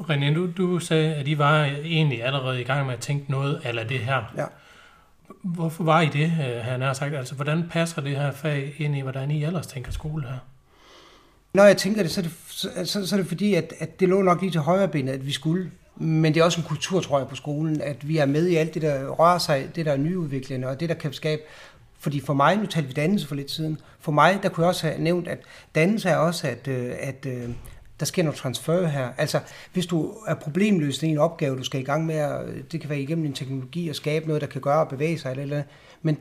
René, 0.00 0.34
du, 0.34 0.48
du 0.56 0.78
sagde, 0.78 1.14
at 1.14 1.28
I 1.28 1.38
var 1.38 1.64
egentlig 1.64 2.24
allerede 2.24 2.60
i 2.60 2.64
gang 2.64 2.86
med 2.86 2.94
at 2.94 3.00
tænke 3.00 3.30
noget 3.30 3.60
eller 3.64 3.84
det 3.84 3.98
her. 3.98 4.32
Ja. 4.36 4.44
Hvorfor 5.42 5.84
var 5.84 6.00
I 6.00 6.06
det, 6.06 6.24
øh, 6.24 6.64
han 6.64 6.80
har 6.80 6.92
sagt? 6.92 7.14
Altså, 7.14 7.34
hvordan 7.34 7.68
passer 7.70 8.02
det 8.02 8.16
her 8.16 8.32
fag 8.32 8.74
ind 8.78 8.96
i, 8.96 9.00
hvordan 9.00 9.30
I 9.30 9.44
ellers 9.44 9.66
tænker 9.66 9.92
skole 9.92 10.22
her? 10.28 10.38
Når 11.54 11.64
jeg 11.64 11.76
tænker 11.76 12.02
det, 12.02 12.10
så 12.10 12.20
er 12.20 12.22
det, 12.22 12.32
så, 12.48 12.68
så, 12.84 13.06
så 13.06 13.16
er 13.16 13.20
det 13.20 13.28
fordi, 13.28 13.54
at, 13.54 13.72
at 13.78 14.00
det 14.00 14.08
lå 14.08 14.22
nok 14.22 14.40
lige 14.40 14.50
til 14.50 14.60
højre 14.60 14.88
benet, 14.88 15.12
at 15.12 15.26
vi 15.26 15.32
skulle. 15.32 15.70
Men 15.96 16.34
det 16.34 16.40
er 16.40 16.44
også 16.44 16.60
en 16.60 16.66
kultur, 16.66 17.00
tror 17.00 17.18
jeg, 17.18 17.28
på 17.28 17.36
skolen, 17.36 17.80
at 17.80 18.08
vi 18.08 18.18
er 18.18 18.26
med 18.26 18.46
i 18.46 18.56
alt 18.56 18.74
det, 18.74 18.82
der 18.82 19.08
rører 19.08 19.38
sig, 19.38 19.68
det 19.74 19.86
der 19.86 19.92
er 19.92 19.96
nyudviklende, 19.96 20.68
og 20.68 20.80
det, 20.80 20.88
der 20.88 20.94
kan 20.94 21.12
skabe 21.12 21.42
fordi 21.98 22.20
for 22.20 22.34
mig, 22.34 22.56
nu 22.56 22.66
talte 22.66 22.88
vi 22.88 22.92
dannelse 22.94 23.28
for 23.28 23.34
lidt 23.34 23.50
siden, 23.50 23.80
for 24.00 24.12
mig, 24.12 24.38
der 24.42 24.48
kunne 24.48 24.64
jeg 24.64 24.68
også 24.68 24.86
have 24.86 25.02
nævnt, 25.02 25.28
at 25.28 25.38
dannelse 25.74 26.08
er 26.08 26.16
også, 26.16 26.48
at, 26.48 26.68
øh, 26.68 26.94
at 27.00 27.26
øh, 27.26 27.48
der 28.00 28.06
sker 28.06 28.22
noget 28.22 28.38
transfer 28.38 28.86
her. 28.86 29.08
Altså, 29.18 29.40
hvis 29.72 29.86
du 29.86 30.14
er 30.26 30.34
problemløs 30.34 31.02
i 31.02 31.06
en 31.06 31.18
opgave, 31.18 31.58
du 31.58 31.64
skal 31.64 31.80
i 31.80 31.84
gang 31.84 32.06
med, 32.06 32.48
øh, 32.48 32.62
det 32.72 32.80
kan 32.80 32.90
være 32.90 33.00
igennem 33.00 33.24
en 33.24 33.32
teknologi 33.32 33.88
at 33.88 33.96
skabe 33.96 34.26
noget, 34.26 34.40
der 34.40 34.48
kan 34.48 34.60
gøre 34.60 34.80
og 34.80 34.88
bevæge 34.88 35.18
sig, 35.18 35.30
eller, 35.30 35.42
eller 35.42 35.62
men 36.02 36.18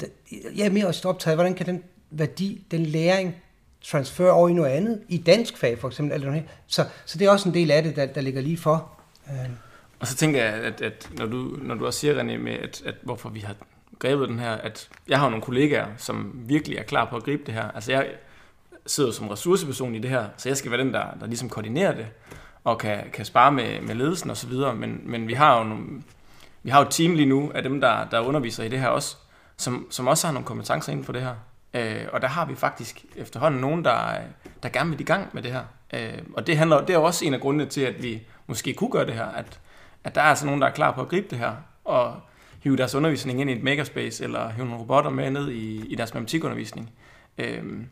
jeg 0.55 0.65
er 0.65 0.72
mere 0.72 0.88
også 0.88 1.10
optaget, 1.10 1.38
hvordan 1.38 1.53
kan 1.53 1.65
den 1.65 1.84
værdi, 2.12 2.65
den 2.72 2.86
læring, 2.86 3.36
transfer 3.82 4.29
over 4.32 4.50
i 4.50 4.53
noget 4.53 4.70
andet, 4.70 5.01
i 5.10 5.17
dansk 5.17 5.58
fag 5.58 5.79
for 5.79 5.88
eksempel, 5.88 6.13
eller 6.13 6.27
noget. 6.27 6.44
Så, 6.67 6.86
så 7.05 7.17
det 7.17 7.27
er 7.27 7.32
også 7.32 7.50
en 7.50 7.55
del 7.55 7.72
af 7.72 7.84
det, 7.84 7.96
der, 7.96 8.05
der 8.05 8.22
ligger 8.22 8.41
lige 8.41 8.58
for. 8.58 8.91
Øh. 9.29 9.50
Og 10.00 10.08
så 10.08 10.15
tænker 10.15 10.44
jeg, 10.44 10.53
at, 10.53 10.82
at 10.82 11.10
når, 11.17 11.25
du, 11.25 11.58
når 11.62 11.75
du 11.75 11.86
også 11.86 12.00
siger, 12.00 12.22
René, 12.22 12.38
med, 12.38 12.53
at, 12.53 12.82
at 12.86 12.96
hvorfor 13.03 13.29
vi 13.29 13.39
har 13.39 13.55
grebet 14.00 14.29
den 14.29 14.39
her, 14.39 14.51
at 14.51 14.89
jeg 15.08 15.20
har 15.20 15.29
nogle 15.29 15.41
kollegaer, 15.41 15.88
som 15.98 16.34
virkelig 16.36 16.77
er 16.77 16.84
klar 16.84 17.10
på 17.10 17.15
at 17.15 17.24
gribe 17.24 17.44
det 17.46 17.53
her. 17.53 17.72
Altså 17.72 17.91
jeg 17.91 18.08
sidder 18.86 19.12
som 19.12 19.27
ressourceperson 19.27 19.96
i 19.96 20.00
det 20.00 20.10
her, 20.10 20.25
så 20.38 20.50
jeg 20.50 20.58
skal 20.58 20.72
være 20.72 20.80
den, 20.80 20.94
der, 20.94 21.06
der 21.20 21.27
ligesom 21.27 21.50
koordinerer 21.50 21.96
det, 21.96 22.08
og 22.63 22.77
kan, 22.77 23.04
kan 23.13 23.25
spare 23.25 23.51
med, 23.51 23.82
med 23.82 23.96
ledelsen 23.96 24.30
og 24.30 24.38
så 24.38 24.48
videre. 24.48 24.75
Men, 24.75 25.01
men 25.04 25.27
vi 25.27 25.34
har 25.34 25.58
jo 25.58 25.63
nogle, 25.63 25.86
vi 26.63 26.70
har 26.70 26.80
jo 26.80 26.86
et 26.86 26.92
team 26.92 27.13
lige 27.13 27.25
nu 27.25 27.51
af 27.56 27.63
dem, 27.63 27.82
der, 27.82 28.10
der 28.10 28.20
underviser 28.20 28.63
i 28.63 28.70
det 28.70 28.80
her 28.80 28.88
også, 28.88 29.18
som, 29.58 29.88
som 29.89 30.08
også 30.08 30.27
har 30.27 30.34
nogle 30.34 30.46
kompetencer 30.46 30.92
inden 30.92 31.06
for 31.06 31.13
det 31.13 31.22
her. 31.22 31.36
Øh, 31.74 32.06
og 32.13 32.22
der 32.22 32.27
har 32.27 32.46
vi 32.46 32.56
faktisk 32.56 33.06
efterhånden 33.15 33.62
nogen, 33.62 33.86
der, 33.86 34.18
der 34.63 34.70
gerne 34.70 34.89
vil 34.89 35.01
i 35.01 35.04
gang 35.04 35.30
med 35.34 35.44
det 35.44 35.51
her. 35.51 35.63
Øh, 35.94 36.22
og 36.34 36.48
det, 36.48 36.58
handler, 36.58 36.80
det 36.80 36.89
er 36.89 36.94
jo 36.94 37.04
også 37.04 37.25
en 37.25 37.34
af 37.34 37.42
grundene 37.42 37.65
til, 37.65 37.82
at 37.82 38.04
vi 38.04 38.22
måske 38.48 38.74
kunne 38.74 38.92
gøre 38.92 39.06
det 39.06 39.13
her, 39.13 39.25
at, 39.25 39.60
at 40.04 40.15
der 40.15 40.22
er 40.22 40.25
altså 40.25 40.46
nogen, 40.46 40.62
der 40.62 40.68
er 40.68 40.72
klar 40.72 40.92
på 40.92 41.01
at 41.01 41.10
gribe 41.10 41.27
det 41.30 41.38
her, 41.38 41.51
og 41.86 42.15
hive 42.63 42.77
deres 42.77 42.96
undervisning 42.96 43.42
ind 43.42 43.50
i 43.50 43.54
et 43.54 43.63
makerspace, 43.63 44.24
eller 44.24 44.50
hive 44.50 44.65
nogle 44.65 44.82
robotter 44.82 45.10
med 45.10 45.32
ned 45.32 45.50
i, 45.51 45.86
i 45.86 45.96
deres 45.96 46.13
matematikundervisning. 46.13 46.92
Øhm, 47.38 47.89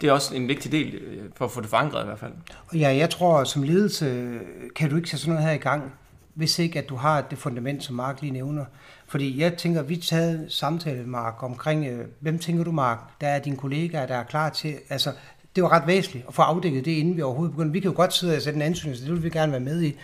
det 0.00 0.08
er 0.08 0.12
også 0.12 0.34
en 0.34 0.48
vigtig 0.48 0.72
del 0.72 0.94
øh, 0.94 1.22
for 1.36 1.44
at 1.44 1.50
få 1.50 1.60
det 1.60 1.68
forankret 1.68 2.02
i 2.02 2.06
hvert 2.06 2.18
fald. 2.18 2.32
Og 2.68 2.76
ja, 2.76 2.96
jeg 2.96 3.10
tror, 3.10 3.44
som 3.44 3.62
ledelse 3.62 4.06
øh, 4.06 4.40
kan 4.76 4.90
du 4.90 4.96
ikke 4.96 5.10
sætte 5.10 5.22
sådan 5.22 5.34
noget 5.34 5.48
her 5.48 5.54
i 5.54 5.62
gang, 5.62 5.92
hvis 6.34 6.58
ikke 6.58 6.78
at 6.78 6.88
du 6.88 6.96
har 6.96 7.20
det 7.20 7.38
fundament, 7.38 7.84
som 7.84 7.94
Mark 7.94 8.20
lige 8.20 8.32
nævner. 8.32 8.64
Fordi 9.06 9.40
jeg 9.40 9.56
tænker, 9.56 9.82
vi 9.82 9.96
taget 9.96 10.52
samtale, 10.52 11.06
Mark, 11.06 11.42
omkring, 11.42 11.86
øh, 11.86 12.06
hvem 12.20 12.38
tænker 12.38 12.64
du, 12.64 12.72
Mark, 12.72 12.98
der 13.20 13.28
er 13.28 13.38
dine 13.38 13.56
kollegaer, 13.56 14.06
der 14.06 14.14
er 14.14 14.24
klar 14.24 14.50
til, 14.50 14.74
altså, 14.88 15.12
det 15.56 15.62
var 15.62 15.72
ret 15.72 15.86
væsentligt 15.86 16.24
at 16.28 16.34
få 16.34 16.42
afdækket 16.42 16.84
det, 16.84 16.90
inden 16.90 17.16
vi 17.16 17.22
overhovedet 17.22 17.52
begynder. 17.52 17.72
Vi 17.72 17.80
kan 17.80 17.90
jo 17.90 17.96
godt 17.96 18.14
sidde 18.14 18.36
og 18.36 18.42
sætte 18.42 18.56
en 18.56 18.62
ansøgning, 18.62 18.96
så 18.96 19.04
det 19.04 19.12
vil 19.12 19.22
vi 19.22 19.30
gerne 19.30 19.52
være 19.52 19.60
med 19.60 19.82
i, 19.82 19.96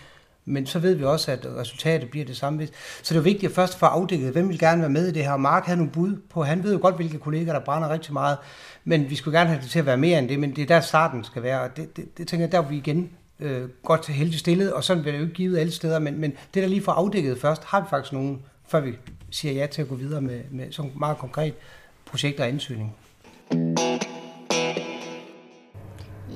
men 0.45 0.65
så 0.65 0.79
ved 0.79 0.93
vi 0.93 1.03
også, 1.03 1.31
at 1.31 1.47
resultatet 1.57 2.09
bliver 2.09 2.25
det 2.25 2.37
samme. 2.37 2.67
Så 3.03 3.13
det 3.13 3.19
er 3.19 3.23
vigtigt 3.23 3.49
at 3.49 3.55
først 3.55 3.79
få 3.79 3.85
afdækket, 3.85 4.31
hvem 4.31 4.49
vil 4.49 4.59
gerne 4.59 4.81
være 4.81 4.89
med 4.89 5.07
i 5.07 5.11
det 5.11 5.23
her. 5.23 5.37
Mark 5.37 5.65
havde 5.65 5.77
nogle 5.77 5.91
bud 5.91 6.15
på, 6.29 6.43
han 6.43 6.63
ved 6.63 6.73
jo 6.73 6.79
godt, 6.81 6.95
hvilke 6.95 7.17
kolleger, 7.17 7.53
der 7.53 7.59
brænder 7.59 7.89
rigtig 7.89 8.13
meget, 8.13 8.37
men 8.83 9.09
vi 9.09 9.15
skulle 9.15 9.39
gerne 9.39 9.49
have 9.49 9.61
det 9.61 9.69
til 9.69 9.79
at 9.79 9.85
være 9.85 9.97
mere 9.97 10.19
end 10.19 10.29
det, 10.29 10.39
men 10.39 10.55
det 10.55 10.61
er 10.61 10.65
der 10.65 10.81
starten 10.81 11.23
skal 11.23 11.43
være, 11.43 11.61
og 11.61 11.77
det, 11.77 11.97
det, 11.97 12.17
det 12.17 12.27
tænker 12.27 12.45
jeg, 12.45 12.51
der 12.51 12.61
vi 12.61 12.77
igen 12.77 13.09
øh, 13.39 13.69
godt 13.83 14.07
heldigt 14.07 14.39
stillet, 14.39 14.73
og 14.73 14.83
sådan 14.83 15.03
bliver 15.03 15.11
det 15.11 15.19
jo 15.19 15.25
ikke 15.25 15.35
givet 15.35 15.57
alle 15.57 15.71
steder, 15.71 15.99
men, 15.99 16.19
men 16.19 16.31
det 16.53 16.63
der 16.63 16.69
lige 16.69 16.83
får 16.83 16.91
afdækket 16.91 17.37
først, 17.37 17.63
har 17.63 17.81
vi 17.81 17.87
faktisk 17.89 18.13
nogen, 18.13 18.41
før 18.67 18.79
vi 18.79 18.93
siger 19.29 19.53
ja 19.53 19.65
til 19.65 19.81
at 19.81 19.89
gå 19.89 19.95
videre 19.95 20.21
med, 20.21 20.41
med 20.51 20.71
sådan 20.71 20.91
meget 20.95 21.17
konkret 21.17 21.53
projekt 22.05 22.39
og 22.39 22.47
ansøgning. 22.47 22.95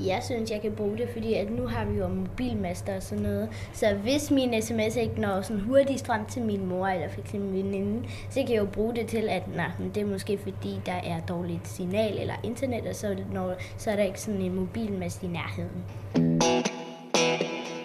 Jeg 0.06 0.22
synes, 0.24 0.52
jeg 0.52 0.62
kan 0.62 0.72
bruge 0.72 0.98
det, 0.98 1.10
fordi 1.14 1.34
at 1.34 1.52
nu 1.52 1.68
har 1.68 1.86
vi 1.86 1.98
jo 1.98 2.08
mobilmaster 2.08 2.96
og 2.96 3.04
sådan 3.04 3.24
noget. 3.24 3.50
Så 3.74 3.94
hvis 4.04 4.32
min 4.32 4.62
sms 4.62 4.96
ikke 4.96 5.22
når 5.22 5.42
sådan 5.42 5.62
hurtigt 5.62 6.08
frem 6.08 6.26
til 6.26 6.42
min 6.42 6.66
mor 6.66 6.88
eller 6.88 7.10
for 7.10 7.22
eksempel 7.22 7.50
min 7.50 7.66
veninde, 7.66 8.08
så 8.30 8.40
kan 8.40 8.50
jeg 8.50 8.60
jo 8.60 8.66
bruge 8.66 8.96
det 8.96 9.08
til, 9.08 9.30
at 9.30 9.56
nej, 9.56 9.72
men 9.80 9.92
det 9.96 10.02
er 10.02 10.06
måske 10.06 10.38
fordi, 10.38 10.80
der 10.86 10.92
er 10.92 11.20
dårligt 11.20 11.68
signal 11.68 12.18
eller 12.20 12.34
internet, 12.44 12.88
og 12.88 12.96
så, 12.96 13.16
når, 13.34 13.54
så 13.78 13.92
er 13.92 13.96
der 13.96 14.04
ikke 14.04 14.22
sådan 14.22 14.42
en 14.42 14.56
mobilmast 14.56 15.24
i 15.24 15.28
nærheden. 15.28 15.84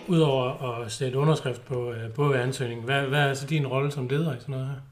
Udover 0.08 0.82
at 0.82 0.92
sætte 0.92 1.18
underskrift 1.18 1.64
på 1.64 1.92
øh, 1.92 2.12
på 2.12 2.32
ansøgningen, 2.32 2.84
hvad, 2.84 3.02
hvad 3.02 3.20
er 3.20 3.34
så 3.34 3.46
din 3.46 3.66
rolle 3.66 3.90
som 3.90 4.08
leder 4.08 4.36
i 4.36 4.40
sådan 4.40 4.52
noget 4.52 4.66
her? 4.66 4.91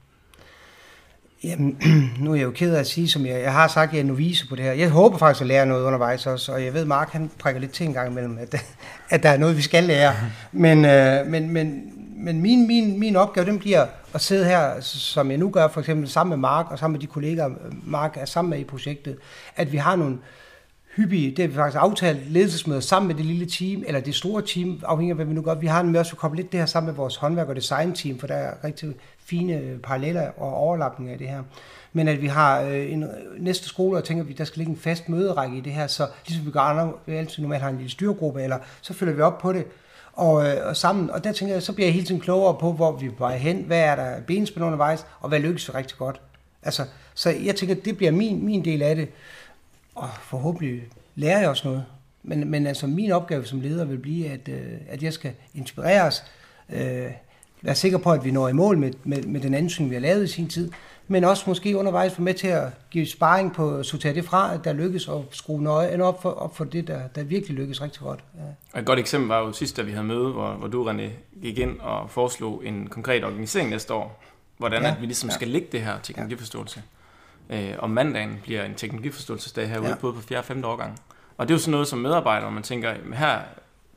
Jamen, 1.44 1.78
nu 2.23 2.30
er 2.32 2.35
jeg 2.35 2.44
jo 2.44 2.50
ked 2.50 2.75
af 2.75 2.80
at 2.80 2.87
sige, 2.87 3.09
som 3.09 3.26
jeg, 3.26 3.42
jeg 3.42 3.52
har 3.52 3.68
sagt, 3.68 3.92
jeg 3.92 4.00
er 4.00 4.04
novice 4.04 4.49
på 4.49 4.56
det 4.56 4.64
her. 4.64 4.73
Jeg 4.73 4.90
håber 4.90 5.18
faktisk 5.18 5.40
at 5.40 5.47
lære 5.47 5.66
noget 5.66 5.85
undervejs 5.85 6.26
også, 6.26 6.52
og 6.52 6.64
jeg 6.64 6.75
ved, 6.75 6.85
Mark 6.85 7.11
han 7.11 7.30
prikker 7.38 7.61
lidt 7.61 7.73
til 7.73 7.87
en 7.87 7.92
gang 7.92 8.11
imellem, 8.11 8.38
at, 8.38 8.64
at 9.11 9.23
der 9.23 9.28
er 9.28 9.37
noget, 9.37 9.56
vi 9.56 9.62
skal 9.62 9.85
lære. 9.85 10.14
Men, 10.52 10.85
øh, 10.85 11.26
men, 11.26 11.50
men, 11.50 11.92
men 12.16 12.40
min, 12.40 12.66
min, 12.66 12.99
min 12.99 13.16
opgave, 13.16 13.47
den 13.47 13.59
bliver 13.59 13.87
at 14.14 14.20
sidde 14.20 14.44
her, 14.44 14.80
som 14.80 15.30
jeg 15.30 15.38
nu 15.38 15.50
gør, 15.50 15.68
for 15.68 15.80
eksempel 15.80 16.09
sammen 16.09 16.30
med 16.30 16.38
Mark 16.38 16.66
og 16.70 16.78
sammen 16.78 16.92
med 16.92 17.00
de 17.00 17.06
kollegaer, 17.06 17.49
Mark 17.85 18.16
er 18.16 18.25
sammen 18.25 18.50
med 18.50 18.59
i 18.59 18.64
projektet, 18.64 19.16
at 19.56 19.73
vi 19.73 19.76
har 19.76 19.97
nogle 19.97 20.18
hyppige, 20.97 21.30
det 21.30 21.38
har 21.38 21.49
vi 21.49 21.54
faktisk 21.54 21.82
aftalt, 21.82 22.30
ledelsesmøder 22.30 22.80
sammen 22.80 23.09
med 23.09 23.16
det 23.16 23.25
lille 23.25 23.47
team, 23.47 23.85
eller 23.87 24.00
det 24.00 24.14
store 24.14 24.42
team, 24.42 24.80
afhængig 24.85 25.11
af 25.11 25.16
hvad 25.16 25.26
vi 25.26 25.35
nu 25.35 25.42
gør. 25.42 25.54
Vi 25.54 25.66
har 25.66 25.80
en 25.80 25.90
med 25.92 26.00
også 26.00 26.16
koblet 26.16 26.37
lidt 26.37 26.52
det 26.52 26.61
her 26.61 26.66
sammen 26.66 26.87
med 26.87 26.94
vores 26.94 27.16
håndværk- 27.16 27.49
og 27.49 27.56
designteam, 27.56 28.18
for 28.18 28.26
der 28.26 28.35
er 28.35 28.64
rigtig 28.64 28.94
fine 29.25 29.52
øh, 29.52 29.78
paralleller 29.78 30.30
og 30.37 30.54
overlapninger 30.54 31.12
af 31.12 31.18
det 31.18 31.28
her. 31.28 31.42
Men 31.92 32.09
at 32.09 32.23
vi 32.23 32.26
har 32.26 32.61
øh, 32.61 32.92
en 32.92 33.04
næste 33.38 33.68
skole, 33.68 33.99
og 33.99 34.04
tænker, 34.04 34.25
at 34.30 34.38
der 34.38 34.44
skal 34.44 34.59
ligge 34.59 34.70
en 34.70 34.78
fast 34.78 35.09
møderække 35.09 35.56
i 35.56 35.61
det 35.61 35.73
her, 35.73 35.87
så 35.87 36.06
ligesom 36.26 36.47
vi 36.47 36.50
gør 36.50 36.99
vi 37.06 37.12
altid 37.12 37.42
normalt 37.42 37.62
har 37.62 37.70
en 37.70 37.76
lille 37.76 37.90
styregruppe, 37.90 38.42
eller 38.42 38.59
så 38.80 38.94
følger 38.94 39.14
vi 39.14 39.23
op 39.23 39.38
på 39.38 39.52
det, 39.52 39.66
og, 40.12 40.49
øh, 40.49 40.66
og 40.66 40.76
sammen, 40.76 41.11
og 41.11 41.25
der 41.25 41.32
tænker 41.32 41.54
jeg, 41.54 41.62
så 41.62 41.73
bliver 41.73 41.87
jeg 41.87 41.94
hele 41.94 42.06
tiden 42.06 42.20
klogere 42.20 42.56
på, 42.61 42.73
hvor 42.73 42.92
vi 42.92 43.06
er 43.06 43.11
på 43.18 43.28
hen, 43.28 43.56
hvad 43.56 43.80
er 43.80 43.97
der 43.97 44.20
benspænd 44.26 44.64
undervejs, 44.64 45.06
og 45.20 45.28
hvad 45.28 45.40
lykkes 45.40 45.68
vi 45.68 45.73
rigtig 45.73 45.99
godt. 45.99 46.20
Altså, 46.62 46.85
så 47.14 47.30
jeg 47.30 47.56
tænker, 47.56 47.75
det 47.75 47.97
bliver 47.97 48.12
min, 48.12 48.44
min 48.44 48.64
del 48.64 48.82
af 48.82 48.97
det, 48.97 49.09
og 50.00 50.09
forhåbentlig 50.23 50.83
lærer 51.14 51.38
jeg 51.38 51.49
også 51.49 51.69
noget. 51.69 51.85
Men, 52.23 52.50
men 52.50 52.66
altså, 52.66 52.87
min 52.87 53.12
opgave 53.12 53.47
som 53.47 53.61
leder 53.61 53.85
vil 53.85 53.99
blive, 53.99 54.28
at, 54.28 54.49
øh, 54.49 54.73
at 54.88 55.02
jeg 55.02 55.12
skal 55.12 55.33
inspireres, 55.54 56.25
øh, 56.73 57.11
være 57.62 57.75
sikker 57.75 57.99
på, 57.99 58.12
at 58.12 58.25
vi 58.25 58.30
når 58.30 58.49
i 58.49 58.52
mål 58.52 58.78
med, 58.78 58.92
med, 59.04 59.23
med 59.23 59.40
den 59.40 59.54
ansøgning, 59.54 59.90
vi 59.90 59.95
har 59.95 60.00
lavet 60.00 60.25
i 60.25 60.26
sin 60.26 60.49
tid, 60.49 60.73
men 61.09 61.25
også 61.25 61.45
måske 61.47 61.76
undervejs 61.76 62.12
få 62.12 62.23
med 62.23 62.35
til 62.35 62.49
at 62.49 62.69
give 62.90 63.07
sparring 63.07 63.54
på 63.54 63.76
at 63.76 63.87
sortere 63.87 64.14
det 64.14 64.25
fra, 64.25 64.54
at 64.54 64.64
der 64.64 64.73
lykkes 64.73 65.09
at 65.09 65.21
skrue 65.30 65.62
nøje 65.62 66.02
op 66.02 66.23
for, 66.23 66.30
op 66.30 66.57
for 66.57 66.64
det, 66.64 66.87
der, 66.87 67.00
der 67.14 67.23
virkelig 67.23 67.57
lykkes 67.57 67.83
rigtig 67.83 68.02
godt. 68.02 68.25
Ja. 68.75 68.80
Et 68.80 68.87
godt 68.87 68.99
eksempel 68.99 69.28
var 69.28 69.38
jo 69.38 69.52
sidst, 69.52 69.76
da 69.76 69.83
vi 69.83 69.90
havde 69.90 70.04
møde, 70.04 70.28
hvor, 70.33 70.52
hvor 70.52 70.69
du, 70.69 70.90
René, 70.90 71.09
gik 71.42 71.59
ind 71.59 71.80
og 71.80 72.11
foreslog 72.11 72.62
en 72.64 72.87
konkret 72.87 73.25
organisering 73.25 73.71
næste 73.71 73.95
år, 73.95 74.23
hvordan 74.57 74.83
ja. 74.83 74.90
at 74.90 75.00
vi 75.00 75.07
ligesom 75.07 75.28
ja. 75.28 75.35
skal 75.35 75.49
lægge 75.49 75.69
det 75.73 75.80
her 75.80 75.99
teknologiforståelse. 76.02 76.83
Øh, 77.50 77.75
om 77.78 77.90
mandagen 77.90 78.40
bliver 78.42 78.64
en 78.64 78.75
teknologiforståelsesdag 78.75 79.69
herude, 79.69 79.88
ja. 79.88 79.97
både 79.97 80.12
på 80.12 80.21
4. 80.21 80.38
og 80.38 80.45
5. 80.45 80.64
årgang. 80.64 81.00
Og 81.37 81.49
det 81.49 81.54
er 81.54 81.57
jo 81.57 81.61
sådan 81.61 81.71
noget 81.71 81.88
som 81.88 81.99
medarbejder, 81.99 82.50
man 82.50 82.62
tænker, 82.62 82.95
her, 83.14 83.40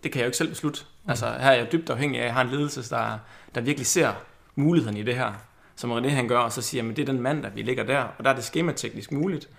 det 0.03 0.11
kan 0.11 0.19
jeg 0.19 0.25
jo 0.25 0.27
ikke 0.27 0.37
selv 0.37 0.49
beslutte. 0.49 0.81
Mm. 1.03 1.09
Altså, 1.09 1.25
her 1.25 1.51
er 1.51 1.55
jeg 1.55 1.71
dybt 1.71 1.89
afhængig 1.89 2.19
af, 2.19 2.23
at 2.23 2.27
jeg 2.27 2.33
har 2.33 2.41
en 2.41 2.49
ledelse, 2.49 2.89
der, 2.89 3.19
der 3.55 3.61
virkelig 3.61 3.87
ser 3.87 4.13
muligheden 4.55 4.97
i 4.97 5.03
det 5.03 5.15
her, 5.15 5.33
som 5.75 5.97
René 5.97 6.07
han 6.07 6.27
gør, 6.27 6.39
og 6.39 6.51
så 6.51 6.61
siger, 6.61 6.89
at 6.89 6.97
det 6.97 7.01
er 7.01 7.13
den 7.13 7.21
mand, 7.21 7.43
der 7.43 7.49
vi 7.49 7.61
ligger 7.61 7.83
der, 7.83 8.03
og 8.17 8.23
der 8.23 8.29
er 8.29 8.35
det 8.35 8.43
skemateknisk 8.43 9.11
muligt. 9.11 9.49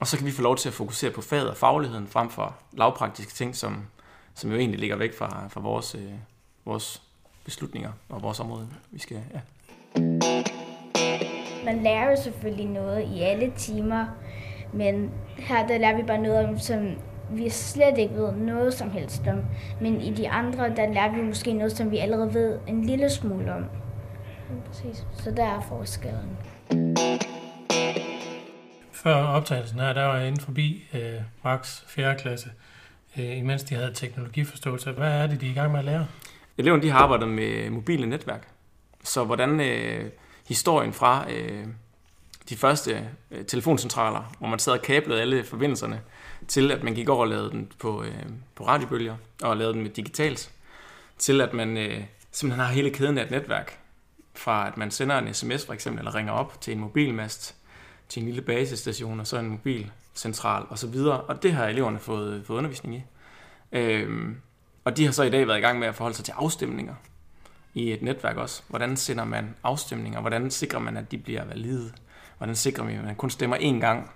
Og 0.00 0.06
så 0.06 0.16
kan 0.16 0.26
vi 0.26 0.32
få 0.32 0.42
lov 0.42 0.56
til 0.56 0.68
at 0.68 0.74
fokusere 0.74 1.10
på 1.10 1.20
faget 1.20 1.50
og 1.50 1.56
fagligheden, 1.56 2.08
frem 2.08 2.30
for 2.30 2.56
lavpraktiske 2.72 3.32
ting, 3.32 3.56
som, 3.56 3.86
som 4.34 4.50
jo 4.50 4.56
egentlig 4.56 4.80
ligger 4.80 4.96
væk 4.96 5.18
fra, 5.18 5.48
fra 5.48 5.60
vores, 5.60 5.94
øh, 5.94 6.12
vores 6.64 7.02
beslutninger 7.44 7.92
og 8.08 8.22
vores 8.22 8.40
område. 8.40 8.68
Vi 8.90 8.98
skal, 8.98 9.22
ja. 9.34 9.40
Man 11.70 11.82
lærer 11.82 12.10
jo 12.10 12.22
selvfølgelig 12.22 12.66
noget 12.66 13.08
i 13.14 13.22
alle 13.22 13.52
timer, 13.56 14.06
men 14.72 15.10
her 15.38 15.66
der 15.66 15.78
lærer 15.78 15.96
vi 15.96 16.02
bare 16.02 16.22
noget 16.22 16.48
om, 16.48 16.58
som 16.58 16.90
vi 17.30 17.48
slet 17.48 17.98
ikke 17.98 18.14
ved 18.14 18.32
noget 18.32 18.74
som 18.74 18.90
helst 18.90 19.22
om. 19.26 19.44
Men 19.80 20.00
i 20.00 20.14
de 20.14 20.30
andre, 20.30 20.68
der 20.76 20.92
lærer 20.92 21.14
vi 21.14 21.22
måske 21.22 21.52
noget, 21.52 21.72
som 21.72 21.90
vi 21.90 21.98
allerede 21.98 22.34
ved 22.34 22.58
en 22.66 22.84
lille 22.84 23.10
smule 23.10 23.54
om. 23.54 23.64
Præcis. 24.66 25.06
Så 25.12 25.30
der 25.30 25.44
er 25.44 25.60
forskellen. 25.60 26.38
Før 28.92 29.14
optagelsen 29.14 29.80
her, 29.80 29.92
der 29.92 30.04
var 30.04 30.16
jeg 30.16 30.28
inde 30.28 30.40
forbi 30.40 30.84
øh, 30.94 31.20
Max 31.44 31.82
4. 31.86 32.14
klasse, 32.14 32.50
øh, 33.18 33.38
imens 33.38 33.62
de 33.62 33.74
havde 33.74 33.92
teknologiforståelse. 33.94 34.92
Hvad 34.92 35.12
er 35.12 35.26
det, 35.26 35.40
de 35.40 35.46
er 35.46 35.50
i 35.50 35.54
gang 35.54 35.70
med 35.70 35.78
at 35.78 35.84
lære? 35.84 36.06
Eleverne 36.58 36.82
de 36.82 36.90
har 36.90 36.98
arbejdet 36.98 37.28
med 37.28 37.70
mobile 37.70 38.06
netværk. 38.06 38.48
Så 39.04 39.24
hvordan 39.24 39.60
øh, 39.60 40.10
historien 40.50 40.92
fra 40.92 41.30
øh, 41.32 41.66
de 42.48 42.56
første 42.56 43.08
øh, 43.30 43.44
telefoncentraler, 43.44 44.34
hvor 44.38 44.48
man 44.48 44.58
sad 44.58 44.72
og 44.72 44.82
kablede 44.82 45.20
alle 45.20 45.44
forbindelserne, 45.44 46.00
til 46.48 46.72
at 46.72 46.82
man 46.82 46.94
gik 46.94 47.08
over 47.08 47.20
og 47.20 47.28
lavede 47.28 47.50
den 47.50 47.72
på, 47.78 48.02
øh, 48.02 48.22
på 48.54 48.66
radiobølger, 48.66 49.16
og 49.42 49.56
lavede 49.56 49.74
den 49.74 49.82
med 49.82 49.90
digitalt, 49.90 50.50
til 51.18 51.40
at 51.40 51.52
man 51.52 51.76
øh, 51.76 52.04
simpelthen 52.32 52.66
har 52.66 52.72
hele 52.72 52.90
kæden 52.90 53.18
af 53.18 53.24
et 53.24 53.30
netværk, 53.30 53.78
fra 54.34 54.66
at 54.66 54.76
man 54.76 54.90
sender 54.90 55.18
en 55.18 55.34
sms 55.34 55.66
for 55.66 55.72
eksempel, 55.72 55.98
eller 56.00 56.14
ringer 56.14 56.32
op 56.32 56.60
til 56.60 56.72
en 56.72 56.80
mobilmast, 56.80 57.56
til 58.08 58.20
en 58.20 58.26
lille 58.26 58.42
basestation, 58.42 59.20
og 59.20 59.26
så 59.26 59.38
en 59.38 59.48
mobilcentral 59.48 60.64
og 60.68 60.78
så 60.78 60.86
videre. 60.86 61.20
Og 61.20 61.42
det 61.42 61.52
har 61.52 61.66
eleverne 61.66 61.98
fået, 61.98 62.46
fået 62.46 62.58
undervisning 62.58 62.94
i. 62.94 63.02
Øh, 63.72 64.28
og 64.84 64.96
de 64.96 65.04
har 65.04 65.12
så 65.12 65.22
i 65.22 65.30
dag 65.30 65.48
været 65.48 65.58
i 65.58 65.62
gang 65.62 65.78
med 65.78 65.88
at 65.88 65.94
forholde 65.94 66.16
sig 66.16 66.24
til 66.24 66.32
afstemninger 66.32 66.94
i 67.74 67.92
et 67.92 68.02
netværk 68.02 68.36
også. 68.36 68.62
Hvordan 68.68 68.96
sender 68.96 69.24
man 69.24 69.54
afstemninger? 69.62 70.20
Hvordan 70.20 70.50
sikrer 70.50 70.78
man, 70.78 70.96
at 70.96 71.10
de 71.10 71.18
bliver 71.18 71.44
valide? 71.44 71.92
Hvordan 72.38 72.56
sikrer 72.56 72.84
man, 72.84 72.98
at 72.98 73.04
man 73.04 73.14
kun 73.14 73.30
stemmer 73.30 73.56
én 73.56 73.80
gang? 73.80 74.10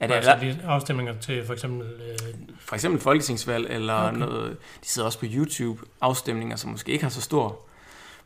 Er 0.00 0.06
det 0.06 0.14
altså 0.14 0.36
de 0.40 0.60
afstemninger 0.64 1.20
til 1.20 1.46
for 1.46 1.52
eksempel... 1.52 1.86
Øh... 1.86 2.34
For 2.60 2.74
eksempel 2.74 3.00
folketingsvalg, 3.00 3.66
eller 3.70 3.94
okay. 3.94 4.18
noget... 4.18 4.56
De 4.82 4.88
sidder 4.88 5.06
også 5.06 5.18
på 5.18 5.26
YouTube, 5.28 5.82
afstemninger, 6.00 6.56
som 6.56 6.70
måske 6.70 6.92
ikke 6.92 7.04
har 7.04 7.10
så 7.10 7.20
stor 7.20 7.66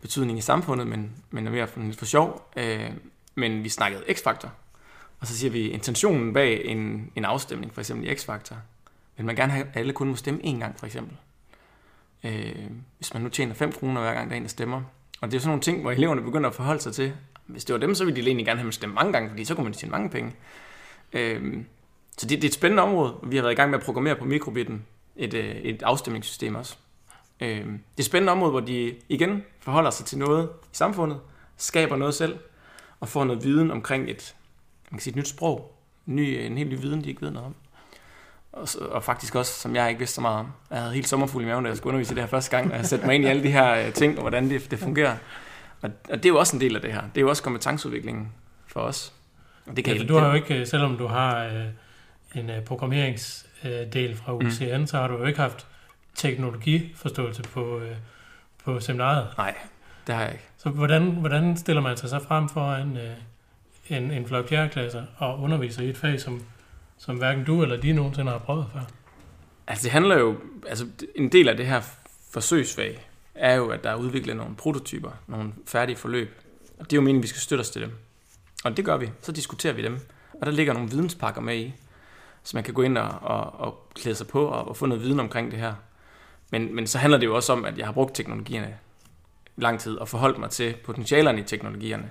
betydning 0.01 0.39
i 0.39 0.43
samfundet, 0.43 0.87
men, 0.87 1.13
men 1.31 1.47
er 1.47 1.51
mere 1.51 1.67
for, 1.67 1.81
for 1.99 2.05
sjov. 2.05 2.51
Øh, 2.57 2.91
men 3.35 3.65
vi 3.65 3.69
snakkede 3.69 4.03
X-Factor, 4.11 4.49
og 5.21 5.27
så 5.27 5.39
siger 5.39 5.51
vi, 5.51 5.69
intentionen 5.69 6.33
bag 6.33 6.65
en, 6.65 7.13
en 7.17 7.25
afstemning, 7.25 7.75
for 7.75 7.81
eksempel 7.81 8.09
i 8.09 8.15
X-Factor, 8.15 8.55
vil 9.17 9.27
man 9.27 9.37
gerne 9.37 9.53
have, 9.53 9.67
at 9.67 9.77
alle 9.77 9.93
kun 9.93 10.09
må 10.09 10.17
stemme 10.17 10.41
én 10.45 10.59
gang, 10.59 10.79
for 10.79 10.87
eksempel. 10.87 11.17
Øh, 12.25 12.71
hvis 12.97 13.15
man 13.15 13.23
nu 13.23 13.29
tjener 13.29 13.55
5 13.55 13.73
kroner 13.73 14.01
hver 14.01 14.15
gang, 14.15 14.29
der 14.29 14.35
er 14.35 14.37
en, 14.37 14.43
der 14.43 14.49
stemmer. 14.49 14.83
Og 15.21 15.31
det 15.31 15.37
er 15.37 15.41
sådan 15.41 15.49
nogle 15.49 15.63
ting, 15.63 15.81
hvor 15.81 15.93
eleverne 15.93 16.23
begynder 16.23 16.49
at 16.49 16.55
forholde 16.55 16.81
sig 16.81 16.93
til. 16.93 17.13
Hvis 17.47 17.65
det 17.65 17.73
var 17.73 17.81
dem, 17.81 17.95
så 17.95 18.05
ville 18.05 18.21
de 18.21 18.27
egentlig 18.27 18.47
gerne 18.47 18.61
have, 18.61 18.73
stemme 18.73 18.95
mange 18.95 19.13
gange, 19.13 19.29
fordi 19.29 19.45
så 19.45 19.55
kunne 19.55 19.65
man 19.65 19.73
tjene 19.73 19.91
mange 19.91 20.11
penge. 20.11 20.33
Øh, 21.13 21.65
så 22.19 22.27
det, 22.27 22.31
det 22.31 22.45
er 22.45 22.49
et 22.49 22.55
spændende 22.55 22.83
område. 22.83 23.15
Vi 23.23 23.37
har 23.37 23.43
været 23.43 23.53
i 23.53 23.57
gang 23.57 23.71
med 23.71 23.79
at 23.79 23.85
programmere 23.85 24.17
på 24.17 24.25
mikrobitten 24.25 24.85
et, 25.17 25.35
øh, 25.35 25.45
et 25.45 25.83
afstemningssystem 25.83 26.55
også. 26.55 26.77
Øh, 27.41 27.49
det 27.49 27.67
er 27.67 27.99
et 27.99 28.05
spændende 28.05 28.33
område, 28.33 28.51
hvor 28.51 28.61
de 28.61 28.95
igen 29.09 29.45
forholder 29.61 29.91
sig 29.91 30.07
til 30.07 30.19
noget 30.19 30.49
i 30.73 30.77
samfundet, 30.77 31.21
skaber 31.57 31.97
noget 31.97 32.15
selv, 32.15 32.39
og 33.01 33.09
får 33.09 33.25
noget 33.25 33.45
viden 33.45 33.71
omkring 33.71 34.11
et, 34.11 34.35
man 34.91 34.99
kan 34.99 35.03
sige, 35.03 35.13
et 35.13 35.17
nyt 35.17 35.29
sprog, 35.29 35.79
en, 36.09 36.17
ny, 36.17 36.21
en 36.21 36.59
helt 36.59 36.71
ny 36.71 36.81
viden, 36.81 37.05
de 37.05 37.09
ikke 37.09 37.23
ved 37.23 37.31
noget 37.31 37.47
om. 37.47 37.55
Og, 38.57 38.69
og 38.91 39.05
faktisk 39.05 39.35
også, 39.35 39.53
som 39.53 39.77
jeg 39.77 39.89
ikke 39.89 39.99
vidste 39.99 40.15
så 40.15 40.21
meget 40.21 40.39
om. 40.39 40.53
Jeg 40.71 40.79
havde 40.79 40.95
helt 40.95 41.09
sommerfuld 41.09 41.45
i 41.45 41.47
maven, 41.47 41.65
da 41.65 41.69
jeg 41.69 41.77
skulle 41.77 41.89
undervise 41.89 42.15
det 42.15 42.23
her 42.23 42.29
første 42.29 42.57
gang, 42.57 42.73
og 42.73 42.77
jeg 42.77 42.87
satte 42.87 43.07
mig 43.07 43.15
ind 43.15 43.25
i 43.25 43.27
alle 43.27 43.43
de 43.43 43.51
her 43.51 43.87
øh, 43.87 43.93
ting, 43.93 44.17
og 44.17 44.21
hvordan 44.21 44.51
det, 44.51 44.71
det 44.71 44.79
fungerer. 44.79 45.17
Og, 45.83 45.91
og 46.11 46.17
det 46.17 46.25
er 46.25 46.29
jo 46.29 46.39
også 46.39 46.57
en 46.57 46.61
del 46.61 46.77
af 46.77 46.83
det 46.83 46.93
her. 46.93 47.01
Det 47.01 47.17
er 47.17 47.21
jo 47.21 47.29
også 47.29 47.43
kompetenceudviklingen 47.43 48.33
for 48.67 48.81
os. 48.81 49.13
Og 49.67 49.77
det 49.77 49.85
kan 49.85 49.97
ja, 49.97 50.05
du 50.05 50.19
har 50.19 50.27
jo 50.27 50.33
ikke, 50.33 50.67
selvom 50.67 50.97
du 50.97 51.07
har 51.07 51.45
øh, 51.45 51.65
en 52.35 52.51
øh, 52.51 52.63
programmeringsdel 52.63 54.17
fra 54.17 54.35
UCN, 54.35 54.81
mm. 54.81 54.87
så 54.87 54.97
har 54.97 55.09
du 55.09 55.19
jo 55.19 55.25
ikke 55.25 55.41
haft 55.41 55.67
teknologiforståelse 56.15 57.43
på, 57.43 57.81
på 58.65 58.81
seminaret. 58.81 59.29
Nej. 59.39 59.55
Det 60.07 60.15
har 60.15 60.23
jeg 60.23 60.33
ikke. 60.33 60.45
Så 60.59 60.69
hvordan, 60.69 61.03
hvordan 61.03 61.57
stiller 61.57 61.83
man 61.83 61.97
sig 61.97 62.11
så 62.11 62.19
frem 62.19 62.49
for 62.49 62.73
en, 62.73 62.97
øh, 62.97 63.97
en, 63.97 64.11
en 64.11 64.27
flok 64.27 64.45
klasser 64.45 65.03
og 65.17 65.41
underviser 65.41 65.83
i 65.83 65.89
et 65.89 65.97
fag, 65.97 66.21
som, 66.21 66.43
som 66.99 67.17
hverken 67.17 67.45
du 67.45 67.63
eller 67.63 67.77
de 67.77 67.93
nogensinde 67.93 68.33
har 68.33 68.39
prøvet 68.39 68.67
før? 68.73 68.81
Altså 69.67 69.83
det 69.83 69.93
handler 69.93 70.19
jo, 70.19 70.37
altså 70.67 70.87
en 71.15 71.33
del 71.33 71.49
af 71.49 71.57
det 71.57 71.67
her 71.67 71.81
forsøgsfag 72.31 73.09
er 73.35 73.55
jo, 73.55 73.69
at 73.69 73.85
der 73.85 73.91
er 73.91 73.97
udviklet 73.97 74.37
nogle 74.37 74.57
prototyper, 74.57 75.11
nogle 75.27 75.53
færdige 75.67 75.97
forløb. 75.97 76.41
Og 76.79 76.85
det 76.85 76.93
er 76.93 76.97
jo 76.97 77.01
meningen, 77.01 77.21
at 77.21 77.23
vi 77.23 77.29
skal 77.29 77.41
støtte 77.41 77.61
os 77.61 77.71
til 77.71 77.83
dem. 77.83 77.93
Og 78.65 78.77
det 78.77 78.85
gør 78.85 78.97
vi. 78.97 79.11
Så 79.23 79.33
diskuterer 79.33 79.73
vi 79.73 79.83
dem. 79.83 80.01
Og 80.33 80.47
der 80.47 80.53
ligger 80.53 80.73
nogle 80.73 80.91
videnspakker 80.91 81.41
med 81.41 81.57
i, 81.57 81.75
så 82.43 82.57
man 82.57 82.65
kan 82.65 82.75
gå 82.75 82.83
ind 82.83 82.99
og, 82.99 83.09
og, 83.23 83.61
og 83.61 83.89
klæde 83.95 84.17
sig 84.17 84.27
på 84.27 84.47
og, 84.47 84.69
og 84.69 84.77
få 84.77 84.87
noget 84.87 85.03
viden 85.03 85.21
omkring 85.21 85.51
det 85.51 85.59
her. 85.59 85.75
Men, 86.51 86.75
men 86.75 86.87
så 86.87 86.99
handler 86.99 87.19
det 87.19 87.27
jo 87.27 87.37
også 87.37 87.53
om, 87.53 87.65
at 87.65 87.79
jeg 87.79 87.87
har 87.87 87.93
brugt 87.93 88.15
teknologierne 88.15 88.79
lang 89.57 89.81
tid 89.81 89.97
og 89.97 90.09
forholdt 90.09 90.39
mig 90.39 90.51
til 90.51 90.77
potentialerne 90.85 91.41
i 91.41 91.43
teknologierne. 91.43 92.11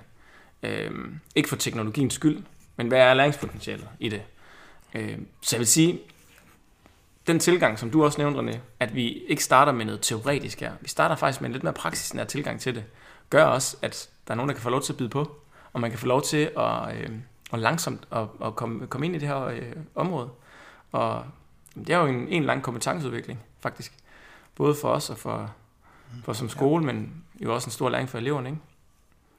Øhm, 0.62 1.20
ikke 1.34 1.48
for 1.48 1.56
teknologiens 1.56 2.14
skyld, 2.14 2.42
men 2.76 2.88
hvad 2.88 2.98
er 2.98 3.14
læringspotentialet 3.14 3.88
i 4.00 4.08
det? 4.08 4.22
Øhm, 4.94 5.28
så 5.42 5.56
jeg 5.56 5.58
vil 5.58 5.66
sige, 5.66 6.00
den 7.26 7.38
tilgang, 7.38 7.78
som 7.78 7.90
du 7.90 8.04
også 8.04 8.18
nævnte, 8.18 8.40
René, 8.40 8.58
at 8.80 8.94
vi 8.94 9.08
ikke 9.08 9.44
starter 9.44 9.72
med 9.72 9.84
noget 9.84 10.00
teoretisk 10.02 10.60
her. 10.60 10.72
Vi 10.80 10.88
starter 10.88 11.16
faktisk 11.16 11.40
med 11.40 11.48
en 11.48 11.52
lidt 11.52 11.62
mere 11.62 11.72
praksisnær 11.72 12.24
tilgang 12.24 12.60
til 12.60 12.74
det. 12.74 12.84
Gør 13.30 13.44
også, 13.44 13.76
at 13.82 14.10
der 14.26 14.32
er 14.32 14.36
nogen, 14.36 14.48
der 14.48 14.54
kan 14.54 14.62
få 14.62 14.70
lov 14.70 14.82
til 14.82 14.92
at 14.92 14.96
byde 14.96 15.08
på, 15.08 15.36
og 15.72 15.80
man 15.80 15.90
kan 15.90 15.98
få 15.98 16.06
lov 16.06 16.22
til 16.22 16.50
at, 16.58 16.96
øh, 16.96 17.10
at 17.52 17.58
langsomt 17.58 18.08
at, 18.12 18.26
at 18.44 18.56
komme, 18.56 18.86
komme 18.86 19.06
ind 19.06 19.16
i 19.16 19.18
det 19.18 19.28
her 19.28 19.44
øh, 19.44 19.72
område. 19.94 20.30
Og 20.92 21.24
det 21.74 21.90
er 21.90 21.98
jo 21.98 22.06
en, 22.06 22.28
en 22.28 22.44
lang 22.44 22.62
kompetenceudvikling, 22.62 23.40
faktisk. 23.60 23.92
Både 24.54 24.74
for 24.74 24.88
os 24.88 25.10
og 25.10 25.18
for, 25.18 25.54
for 26.24 26.32
som 26.32 26.48
skole, 26.48 26.84
men 26.84 27.24
jo 27.40 27.54
også 27.54 27.66
en 27.66 27.72
stor 27.72 27.88
læring 27.88 28.08
for 28.08 28.18
eleverne. 28.18 28.48
Ikke? 28.48 28.60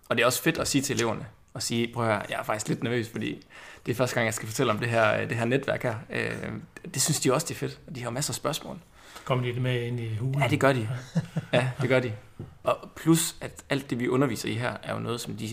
Og 0.10 0.18
det 0.18 0.22
er 0.22 0.26
også 0.26 0.42
fedt 0.42 0.58
at 0.58 0.68
sige 0.68 0.82
til 0.82 0.96
eleverne, 0.96 1.26
og 1.58 1.64
sige, 1.64 1.94
prøv 1.94 2.04
at 2.04 2.14
høre, 2.14 2.26
jeg 2.30 2.40
er 2.40 2.44
faktisk 2.44 2.68
lidt 2.68 2.84
nervøs, 2.84 3.10
fordi 3.10 3.46
det 3.86 3.92
er 3.92 3.96
første 3.96 4.14
gang, 4.14 4.26
jeg 4.26 4.34
skal 4.34 4.48
fortælle 4.48 4.72
om 4.72 4.80
det 4.80 4.90
her, 4.90 5.28
det 5.28 5.38
her 5.38 5.46
netværk 5.46 5.84
her. 5.84 5.96
Øh, 6.10 6.52
det 6.94 7.02
synes 7.02 7.20
de 7.20 7.34
også, 7.34 7.48
det 7.48 7.54
er 7.54 7.60
fedt, 7.60 7.80
og 7.88 7.96
de 7.96 8.04
har 8.04 8.10
masser 8.10 8.32
af 8.32 8.36
spørgsmål. 8.36 8.80
Kommer 9.26 9.54
de 9.54 9.60
med 9.60 9.82
ind 9.82 10.00
i 10.00 10.16
hulen? 10.16 10.42
Ja, 10.42 10.48
det 10.48 10.60
gør 10.60 10.74
de. 10.74 10.90
Ja, 11.54 11.70
det 11.82 11.90
gør 11.90 12.00
de. 12.00 12.14
Og 12.64 12.90
plus, 12.96 13.36
at 13.42 13.64
alt 13.70 13.90
det, 13.90 14.00
vi 14.00 14.08
underviser 14.08 14.50
i 14.50 14.54
her, 14.54 14.78
er 14.84 14.94
jo 14.94 15.00
noget, 15.00 15.22
som 15.22 15.38
de 15.38 15.46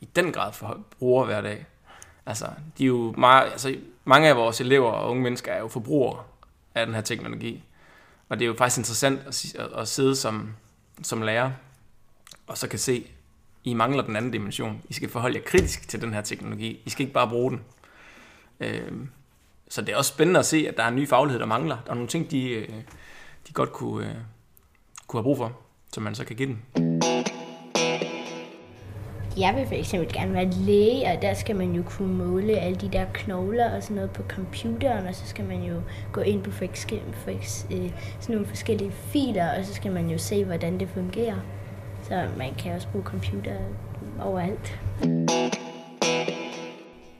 i 0.00 0.08
den 0.16 0.32
grad 0.32 0.52
bruger 0.98 1.24
hver 1.24 1.40
dag. 1.40 1.66
Altså, 2.26 2.46
de 2.78 2.82
er 2.82 2.88
jo 2.88 3.14
meget, 3.18 3.52
altså, 3.52 3.76
mange 4.04 4.28
af 4.28 4.36
vores 4.36 4.60
elever 4.60 4.90
og 4.90 5.10
unge 5.10 5.22
mennesker 5.22 5.52
er 5.52 5.58
jo 5.58 5.68
forbrugere 5.68 6.22
af 6.74 6.86
den 6.86 6.94
her 6.94 7.02
teknologi. 7.02 7.64
Og 8.28 8.38
det 8.38 8.44
er 8.44 8.48
jo 8.48 8.54
faktisk 8.58 8.78
interessant 8.78 9.20
at, 9.26 9.60
at, 9.60 9.80
at 9.80 9.88
sidde 9.88 10.16
som, 10.16 10.54
som 11.02 11.22
lærer, 11.22 11.50
og 12.46 12.58
så 12.58 12.68
kan 12.68 12.78
se, 12.78 13.06
i 13.64 13.74
mangler 13.74 14.02
den 14.02 14.16
anden 14.16 14.30
dimension. 14.30 14.82
I 14.88 14.92
skal 14.92 15.08
forholde 15.08 15.36
jer 15.36 15.44
kritisk 15.44 15.88
til 15.88 16.00
den 16.00 16.14
her 16.14 16.20
teknologi. 16.20 16.82
I 16.84 16.90
skal 16.90 17.02
ikke 17.02 17.14
bare 17.14 17.28
bruge 17.28 17.50
den. 17.50 17.60
Øh, 18.60 18.92
så 19.68 19.80
det 19.80 19.92
er 19.92 19.96
også 19.96 20.12
spændende 20.12 20.40
at 20.40 20.46
se, 20.46 20.66
at 20.68 20.76
der 20.76 20.82
er 20.82 20.88
en 20.88 20.96
ny 20.96 21.08
faglighed, 21.08 21.40
der 21.40 21.46
mangler. 21.46 21.76
Der 21.84 21.90
er 21.90 21.94
nogle 21.94 22.08
ting, 22.08 22.30
de, 22.30 22.50
øh, 22.50 22.68
de 23.48 23.52
godt 23.52 23.72
kunne, 23.72 24.06
øh, 24.06 24.14
kunne 25.06 25.18
have 25.18 25.24
brug 25.24 25.36
for, 25.36 25.58
som 25.92 26.02
man 26.02 26.14
så 26.14 26.24
kan 26.24 26.36
give 26.36 26.48
dem. 26.48 26.58
Jeg 29.38 29.54
vil 29.56 29.66
for 29.66 29.74
eksempel 29.74 30.12
gerne 30.12 30.32
være 30.32 30.50
læge, 30.50 31.06
og 31.06 31.22
der 31.22 31.34
skal 31.34 31.56
man 31.56 31.72
jo 31.72 31.82
kunne 31.82 32.14
måle 32.14 32.52
alle 32.52 32.76
de 32.76 32.88
der 32.88 33.06
knogler 33.14 33.76
og 33.76 33.82
sådan 33.82 33.94
noget 33.94 34.10
på 34.10 34.22
computeren, 34.28 35.06
og 35.06 35.14
så 35.14 35.26
skal 35.26 35.44
man 35.44 35.62
jo 35.62 35.82
gå 36.12 36.20
ind 36.20 36.42
på 36.42 36.50
for, 36.50 36.58
for, 36.58 36.64
eksempel, 36.64 37.14
øh, 37.70 37.90
sådan 38.20 38.34
nogle 38.34 38.46
forskellige 38.46 38.92
filer, 38.92 39.58
og 39.58 39.64
så 39.64 39.74
skal 39.74 39.92
man 39.92 40.10
jo 40.10 40.18
se, 40.18 40.44
hvordan 40.44 40.80
det 40.80 40.88
fungerer. 40.88 41.40
Så 42.08 42.28
man 42.38 42.54
kan 42.54 42.72
også 42.72 42.88
bruge 42.88 43.04
computer 43.04 43.56
overalt. 44.20 44.80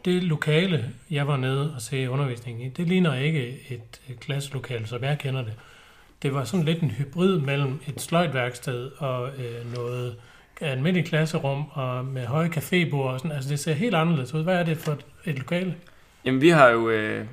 Det 0.05 0.23
lokale, 0.23 0.91
jeg 1.11 1.29
var 1.29 1.37
nede 1.37 1.75
og 1.75 1.81
se 1.81 2.11
undervisning 2.11 2.65
i, 2.65 2.69
det 2.69 2.89
ligner 2.89 3.15
ikke 3.15 3.59
et 3.71 4.21
klasselokale, 4.21 4.87
som 4.87 5.05
jeg 5.05 5.19
kender 5.19 5.43
det. 5.43 5.53
Det 6.23 6.35
var 6.35 6.45
sådan 6.45 6.67
lidt 6.67 6.83
en 6.83 6.91
hybrid 6.91 7.41
mellem 7.41 7.81
et 7.87 8.01
sløjtværksted 8.01 8.91
og 8.99 9.29
øh, 9.29 9.75
noget 9.75 10.17
almindeligt 10.61 11.09
klasserum 11.09 11.65
og 11.73 12.05
med 12.05 12.27
høje 12.27 12.49
cafébord 12.49 12.95
og 12.95 13.21
sådan. 13.21 13.33
Altså 13.33 13.51
det 13.51 13.59
ser 13.59 13.73
helt 13.73 13.95
anderledes 13.95 14.35
ud. 14.35 14.43
Hvad 14.43 14.57
er 14.57 14.63
det 14.63 14.79
for 14.79 14.93
et, 14.93 15.07
et 15.25 15.39
lokale? 15.39 15.75
Jamen 16.25 16.41
vi 16.41 16.49
har 16.49 16.69
jo, 16.69 16.91
øh, 16.91 17.27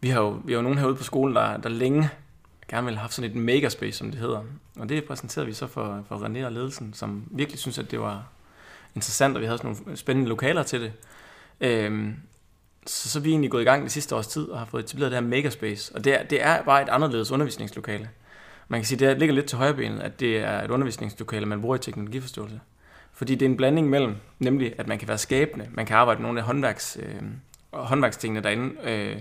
vi 0.00 0.08
har 0.08 0.20
jo, 0.20 0.40
vi 0.44 0.52
har 0.52 0.58
jo 0.58 0.62
nogen 0.62 0.78
herude 0.78 0.96
på 0.96 1.04
skolen, 1.04 1.36
der, 1.36 1.56
der 1.56 1.68
længe 1.68 2.10
gerne 2.68 2.84
ville 2.84 2.96
have 2.96 3.02
haft 3.02 3.14
sådan 3.14 3.30
et 3.30 3.36
makerspace, 3.36 3.98
som 3.98 4.10
det 4.10 4.20
hedder. 4.20 4.42
Og 4.78 4.88
det 4.88 5.04
præsenterede 5.04 5.46
vi 5.46 5.52
så 5.52 5.66
for, 5.66 6.04
for 6.08 6.16
René 6.16 6.46
og 6.46 6.52
ledelsen, 6.52 6.92
som 6.94 7.24
virkelig 7.30 7.58
synes, 7.58 7.78
at 7.78 7.90
det 7.90 8.00
var 8.00 8.26
interessant, 8.94 9.36
og 9.36 9.40
vi 9.40 9.46
havde 9.46 9.58
sådan 9.58 9.76
nogle 9.84 9.96
spændende 9.96 10.28
lokaler 10.28 10.62
til 10.62 10.80
det. 10.80 10.92
Øhm, 11.60 12.16
så, 12.86 13.08
så 13.08 13.18
er 13.18 13.22
vi 13.22 13.30
egentlig 13.30 13.50
gået 13.50 13.62
i 13.62 13.64
gang 13.64 13.82
det 13.82 13.92
sidste 13.92 14.16
års 14.16 14.26
tid 14.26 14.48
og 14.48 14.58
har 14.58 14.66
fået 14.66 14.84
etableret 14.84 15.12
det 15.12 15.20
her 15.20 15.28
makerspace. 15.28 15.94
Og 15.94 16.04
det 16.04 16.20
er, 16.20 16.22
det 16.22 16.42
er 16.42 16.62
bare 16.62 16.82
et 16.82 16.88
anderledes 16.88 17.30
undervisningslokale. 17.30 18.08
Man 18.68 18.80
kan 18.80 18.86
sige, 18.86 19.08
det 19.08 19.18
ligger 19.18 19.34
lidt 19.34 19.46
til 19.46 19.58
højrebenet, 19.58 20.00
at 20.00 20.20
det 20.20 20.38
er 20.38 20.62
et 20.62 20.70
undervisningslokale, 20.70 21.46
man 21.46 21.60
bruger 21.60 21.76
i 21.76 21.78
teknologiforståelse. 21.78 22.60
Fordi 23.12 23.34
det 23.34 23.46
er 23.46 23.50
en 23.50 23.56
blanding 23.56 23.90
mellem, 23.90 24.16
nemlig 24.38 24.74
at 24.78 24.86
man 24.86 24.98
kan 24.98 25.08
være 25.08 25.18
skabende, 25.18 25.68
man 25.70 25.86
kan 25.86 25.96
arbejde 25.96 26.20
med 26.20 26.26
nogle 26.26 26.40
af 26.40 26.46
håndværks, 26.46 26.98
øh, 27.02 27.22
håndværkstingene 27.72 28.42
derinde, 28.42 28.74
øh, 28.84 29.16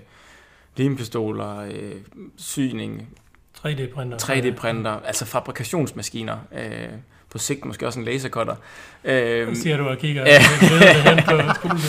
limpistoler, 0.75 1.57
øh, 1.57 1.95
syning, 2.35 3.17
3D-printer. 3.67 4.17
3D-printer, 4.17 5.05
altså 5.05 5.25
fabrikationsmaskiner, 5.25 6.37
øh, 6.51 6.89
på 7.29 7.37
sigt 7.37 7.65
måske 7.65 7.87
også 7.87 7.99
en 7.99 8.05
lasercutter. 8.05 8.55
Øh, 9.03 9.55
siger 9.55 9.77
du 9.77 9.87
og 9.87 9.97
kigger 9.97 10.25
hen 11.09 11.23
på 11.23 11.53
skolen. 11.53 11.79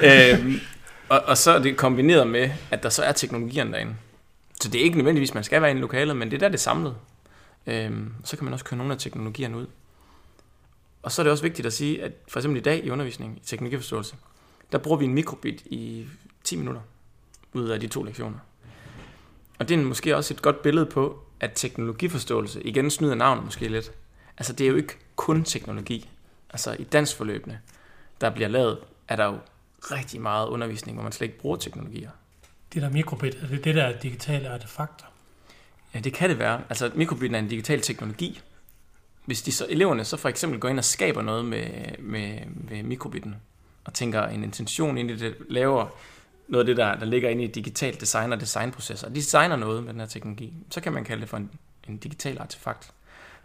øh, 0.00 0.60
og, 1.08 1.22
og 1.26 1.36
så 1.36 1.50
er 1.52 1.58
det 1.58 1.76
kombineret 1.76 2.26
med, 2.26 2.50
at 2.70 2.82
der 2.82 2.88
så 2.88 3.02
er 3.02 3.12
teknologierne 3.12 3.72
derinde. 3.72 3.94
Så 4.60 4.68
det 4.68 4.80
er 4.80 4.84
ikke 4.84 4.96
nødvendigvis, 4.96 5.34
man 5.34 5.44
skal 5.44 5.62
være 5.62 5.70
i 5.70 5.74
en 5.74 5.80
lokale, 5.80 6.14
men 6.14 6.30
det 6.30 6.36
er 6.36 6.40
der, 6.40 6.48
det 6.48 6.54
er 6.54 6.58
samlet. 6.58 6.94
Øhm, 7.66 8.12
så 8.24 8.36
kan 8.36 8.44
man 8.44 8.52
også 8.52 8.64
køre 8.64 8.78
nogle 8.78 8.92
af 8.92 8.98
teknologierne 8.98 9.56
ud. 9.56 9.66
Og 11.02 11.12
så 11.12 11.22
er 11.22 11.24
det 11.24 11.30
også 11.30 11.44
vigtigt 11.44 11.66
at 11.66 11.72
sige, 11.72 12.02
at 12.02 12.12
for 12.28 12.38
eksempel 12.40 12.60
i 12.60 12.62
dag 12.62 12.84
i 12.84 12.90
undervisning 12.90 13.36
i 13.36 13.46
teknologiforståelse, 13.46 14.16
der 14.72 14.78
bruger 14.78 14.98
vi 14.98 15.04
en 15.04 15.14
mikrobit 15.14 15.62
i 15.66 16.06
10 16.44 16.56
minutter 16.56 16.80
ud 17.52 17.68
af 17.68 17.80
de 17.80 17.86
to 17.86 18.02
lektioner. 18.02 18.38
Og 19.58 19.68
det 19.68 19.78
er 19.78 19.84
måske 19.84 20.16
også 20.16 20.34
et 20.34 20.42
godt 20.42 20.62
billede 20.62 20.86
på, 20.86 21.22
at 21.40 21.52
teknologiforståelse, 21.54 22.62
igen 22.62 22.90
snyder 22.90 23.14
navnet 23.14 23.44
måske 23.44 23.68
lidt, 23.68 23.92
altså 24.38 24.52
det 24.52 24.64
er 24.64 24.68
jo 24.68 24.76
ikke 24.76 24.96
kun 25.16 25.44
teknologi. 25.44 26.10
Altså 26.50 26.76
i 26.78 26.84
dansforløbene, 26.84 27.60
der 28.20 28.30
bliver 28.30 28.48
lavet, 28.48 28.78
er 29.08 29.16
der 29.16 29.24
jo 29.24 29.38
rigtig 29.82 30.20
meget 30.20 30.48
undervisning, 30.48 30.96
hvor 30.96 31.02
man 31.02 31.12
slet 31.12 31.28
ikke 31.28 31.38
bruger 31.38 31.56
teknologier. 31.56 32.10
Det 32.74 32.82
der 32.82 32.90
mikrobit, 32.90 33.34
er 33.42 33.46
det 33.46 33.64
det 33.64 33.74
der 33.74 33.98
digitale 33.98 34.48
artefakter? 34.48 35.06
Ja, 35.94 36.00
det 36.00 36.12
kan 36.12 36.30
det 36.30 36.38
være. 36.38 36.62
Altså 36.68 36.90
mikrobit 36.94 37.32
er 37.32 37.38
en 37.38 37.48
digital 37.48 37.80
teknologi. 37.80 38.40
Hvis 39.24 39.42
de 39.42 39.52
så, 39.52 39.66
eleverne 39.68 40.04
så 40.04 40.16
for 40.16 40.28
eksempel 40.28 40.60
går 40.60 40.68
ind 40.68 40.78
og 40.78 40.84
skaber 40.84 41.22
noget 41.22 41.44
med, 41.44 41.68
med, 41.98 42.38
med 42.70 42.82
mikrobitten, 42.82 43.34
og 43.84 43.94
tænker 43.94 44.22
en 44.22 44.44
intention 44.44 44.98
ind 44.98 45.10
i 45.10 45.16
det, 45.16 45.36
laver 45.48 45.86
noget 46.48 46.62
af 46.62 46.66
det, 46.66 46.76
der, 46.76 46.94
der 46.94 47.06
ligger 47.06 47.28
inde 47.28 47.44
i 47.44 47.46
digital 47.46 48.00
design 48.00 48.32
og 48.32 48.40
designprocesser, 48.40 49.08
de 49.08 49.14
designer 49.14 49.56
noget 49.56 49.84
med 49.84 49.92
den 49.92 50.00
her 50.00 50.06
teknologi, 50.06 50.54
så 50.70 50.80
kan 50.80 50.92
man 50.92 51.04
kalde 51.04 51.20
det 51.20 51.28
for 51.28 51.36
en, 51.36 51.50
en 51.88 51.96
digital 51.96 52.38
artefakt. 52.40 52.90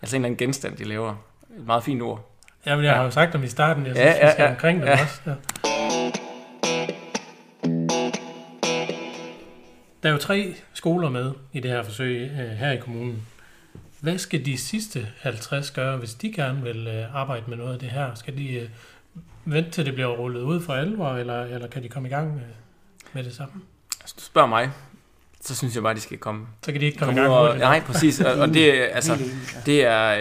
Altså 0.01 0.15
en 0.15 0.21
eller 0.21 0.27
anden 0.27 0.37
genstand, 0.37 0.77
de 0.77 0.83
laver. 0.83 1.15
Et 1.57 1.65
meget 1.65 1.83
fint 1.83 2.01
ord. 2.01 2.29
Ja, 2.65 2.75
men 2.75 2.85
jeg 2.85 2.95
har 2.95 3.03
jo 3.03 3.11
sagt 3.11 3.33
dem 3.33 3.43
i 3.43 3.47
starten, 3.47 3.85
jeg 3.85 3.95
synes, 3.95 4.05
ja, 4.05 4.17
ja, 4.17 4.25
vi 4.25 4.31
skal 4.31 4.43
ja, 4.43 4.49
omkring 4.49 4.81
det 4.81 4.87
ja. 4.87 5.01
også. 5.01 5.21
Ja. 5.25 5.33
Der 10.03 10.09
er 10.09 10.13
jo 10.13 10.19
tre 10.19 10.55
skoler 10.73 11.09
med 11.09 11.31
i 11.53 11.59
det 11.59 11.71
her 11.71 11.83
forsøg 11.83 12.21
øh, 12.21 12.37
her 12.37 12.71
i 12.71 12.77
kommunen. 12.77 13.27
Hvad 13.99 14.17
skal 14.17 14.45
de 14.45 14.57
sidste 14.57 15.07
50 15.19 15.71
gøre, 15.71 15.97
hvis 15.97 16.13
de 16.13 16.33
gerne 16.33 16.63
vil 16.63 16.87
øh, 16.87 17.15
arbejde 17.15 17.43
med 17.47 17.57
noget 17.57 17.73
af 17.73 17.79
det 17.79 17.89
her? 17.89 18.15
Skal 18.15 18.37
de 18.37 18.53
øh, 18.53 18.69
vente 19.45 19.71
til 19.71 19.85
det 19.85 19.93
bliver 19.93 20.17
rullet 20.17 20.41
ud 20.41 20.61
for 20.61 20.73
alvor, 20.73 21.09
eller, 21.09 21.43
eller 21.43 21.67
kan 21.67 21.83
de 21.83 21.89
komme 21.89 22.07
i 22.07 22.11
gang 22.11 22.41
med, 23.13 23.23
det 23.23 23.35
samme? 23.35 23.53
Hvis 24.01 24.13
du 24.13 24.21
spørger 24.21 24.47
mig, 24.47 24.71
så 25.41 25.55
synes 25.55 25.75
jeg 25.75 25.83
bare, 25.83 25.93
de 25.93 25.99
skal 25.99 26.17
komme. 26.17 26.47
Så 26.61 26.71
kan 26.71 26.81
de 26.81 26.85
ikke 26.85 26.97
komme, 26.97 27.13
komme 27.13 27.33
i 27.33 27.37
gang 27.37 27.51
det. 27.51 27.59
Nej, 27.59 27.81
præcis. 27.81 28.19
Og, 28.19 28.33
og 28.33 28.47
det, 28.53 28.71
altså, 28.97 29.17
det 29.65 29.83
er, 29.83 30.15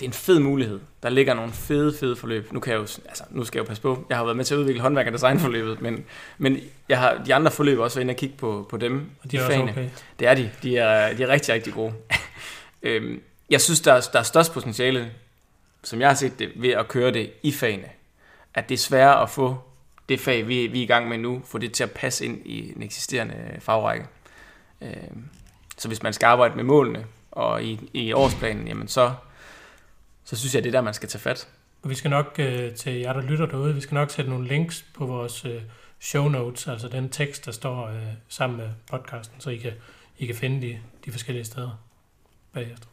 det 0.00 0.06
er 0.06 0.08
en 0.08 0.12
fed 0.12 0.38
mulighed. 0.38 0.80
Der 1.02 1.08
ligger 1.08 1.34
nogle 1.34 1.52
fede, 1.52 1.96
fede 2.00 2.16
forløb. 2.16 2.52
Nu, 2.52 2.60
kan 2.60 2.72
jeg 2.72 2.78
jo, 2.78 2.82
altså, 3.08 3.24
nu 3.30 3.44
skal 3.44 3.58
jeg 3.58 3.64
jo 3.64 3.68
passe 3.68 3.82
på. 3.82 4.06
Jeg 4.08 4.16
har 4.16 4.24
været 4.24 4.36
med 4.36 4.44
til 4.44 4.54
at 4.54 4.58
udvikle 4.58 4.80
håndværk 4.82 5.06
og 5.06 5.12
designforløbet, 5.12 5.82
men, 5.82 6.04
men 6.38 6.58
jeg 6.88 6.98
har 6.98 7.22
de 7.26 7.34
andre 7.34 7.50
forløb 7.50 7.78
også 7.78 7.96
været 7.96 8.04
inde 8.04 8.12
og 8.12 8.16
kigge 8.16 8.36
på, 8.36 8.66
på 8.70 8.76
dem. 8.76 9.10
Og 9.22 9.30
de 9.30 9.36
er 9.36 9.44
også 9.44 9.62
okay. 9.62 9.88
Det 10.18 10.28
er 10.28 10.34
de. 10.34 10.50
De 10.62 10.78
er, 10.78 11.14
de 11.16 11.22
er 11.22 11.28
rigtig, 11.28 11.54
rigtig 11.54 11.72
gode. 11.74 11.92
øhm, 12.82 13.22
jeg 13.50 13.60
synes, 13.60 13.80
der 13.80 13.92
er, 13.92 14.08
der 14.12 14.18
er 14.18 14.22
størst 14.22 14.52
potentiale, 14.52 15.10
som 15.84 16.00
jeg 16.00 16.08
har 16.08 16.14
set 16.14 16.38
det, 16.38 16.52
ved 16.56 16.70
at 16.70 16.88
køre 16.88 17.12
det 17.12 17.32
i 17.42 17.52
fagene. 17.52 17.88
At 18.54 18.68
det 18.68 18.74
er 18.74 18.78
sværere 18.78 19.22
at 19.22 19.30
få 19.30 19.58
det 20.10 20.20
fag, 20.20 20.48
vi, 20.48 20.66
vi 20.66 20.78
er 20.78 20.82
i 20.82 20.86
gang 20.86 21.08
med 21.08 21.18
nu, 21.18 21.42
få 21.44 21.58
det 21.58 21.72
til 21.72 21.84
at 21.84 21.90
passe 21.90 22.24
ind 22.24 22.46
i 22.46 22.72
en 22.76 22.82
eksisterende 22.82 23.56
fagrække. 23.58 24.06
Øh, 24.80 24.92
så 25.78 25.88
hvis 25.88 26.02
man 26.02 26.12
skal 26.12 26.26
arbejde 26.26 26.56
med 26.56 26.64
målene 26.64 27.04
og 27.30 27.64
i, 27.64 27.90
i 27.94 28.12
årsplanen, 28.12 28.68
jamen 28.68 28.88
så 28.88 29.12
så 30.24 30.36
synes 30.36 30.54
jeg, 30.54 30.62
det 30.64 30.68
er 30.68 30.78
der, 30.78 30.80
man 30.80 30.94
skal 30.94 31.08
tage 31.08 31.20
fat. 31.20 31.48
Og 31.82 31.90
vi 31.90 31.94
skal 31.94 32.10
nok, 32.10 32.36
øh, 32.38 32.74
til 32.74 32.92
jer, 32.92 33.12
der 33.12 33.22
lytter 33.22 33.46
derude, 33.46 33.74
vi 33.74 33.80
skal 33.80 33.94
nok 33.94 34.10
sætte 34.10 34.30
nogle 34.30 34.48
links 34.48 34.84
på 34.94 35.06
vores 35.06 35.44
øh, 35.44 35.62
show 36.00 36.28
notes, 36.28 36.68
altså 36.68 36.88
den 36.88 37.08
tekst, 37.08 37.46
der 37.46 37.52
står 37.52 37.88
øh, 37.88 38.02
sammen 38.28 38.58
med 38.58 38.68
podcasten, 38.90 39.40
så 39.40 39.50
I 39.50 39.56
kan, 39.56 39.72
I 40.18 40.26
kan 40.26 40.34
finde 40.34 40.66
de, 40.66 40.78
de 41.04 41.12
forskellige 41.12 41.44
steder 41.44 41.80
bagefter. 42.52 42.86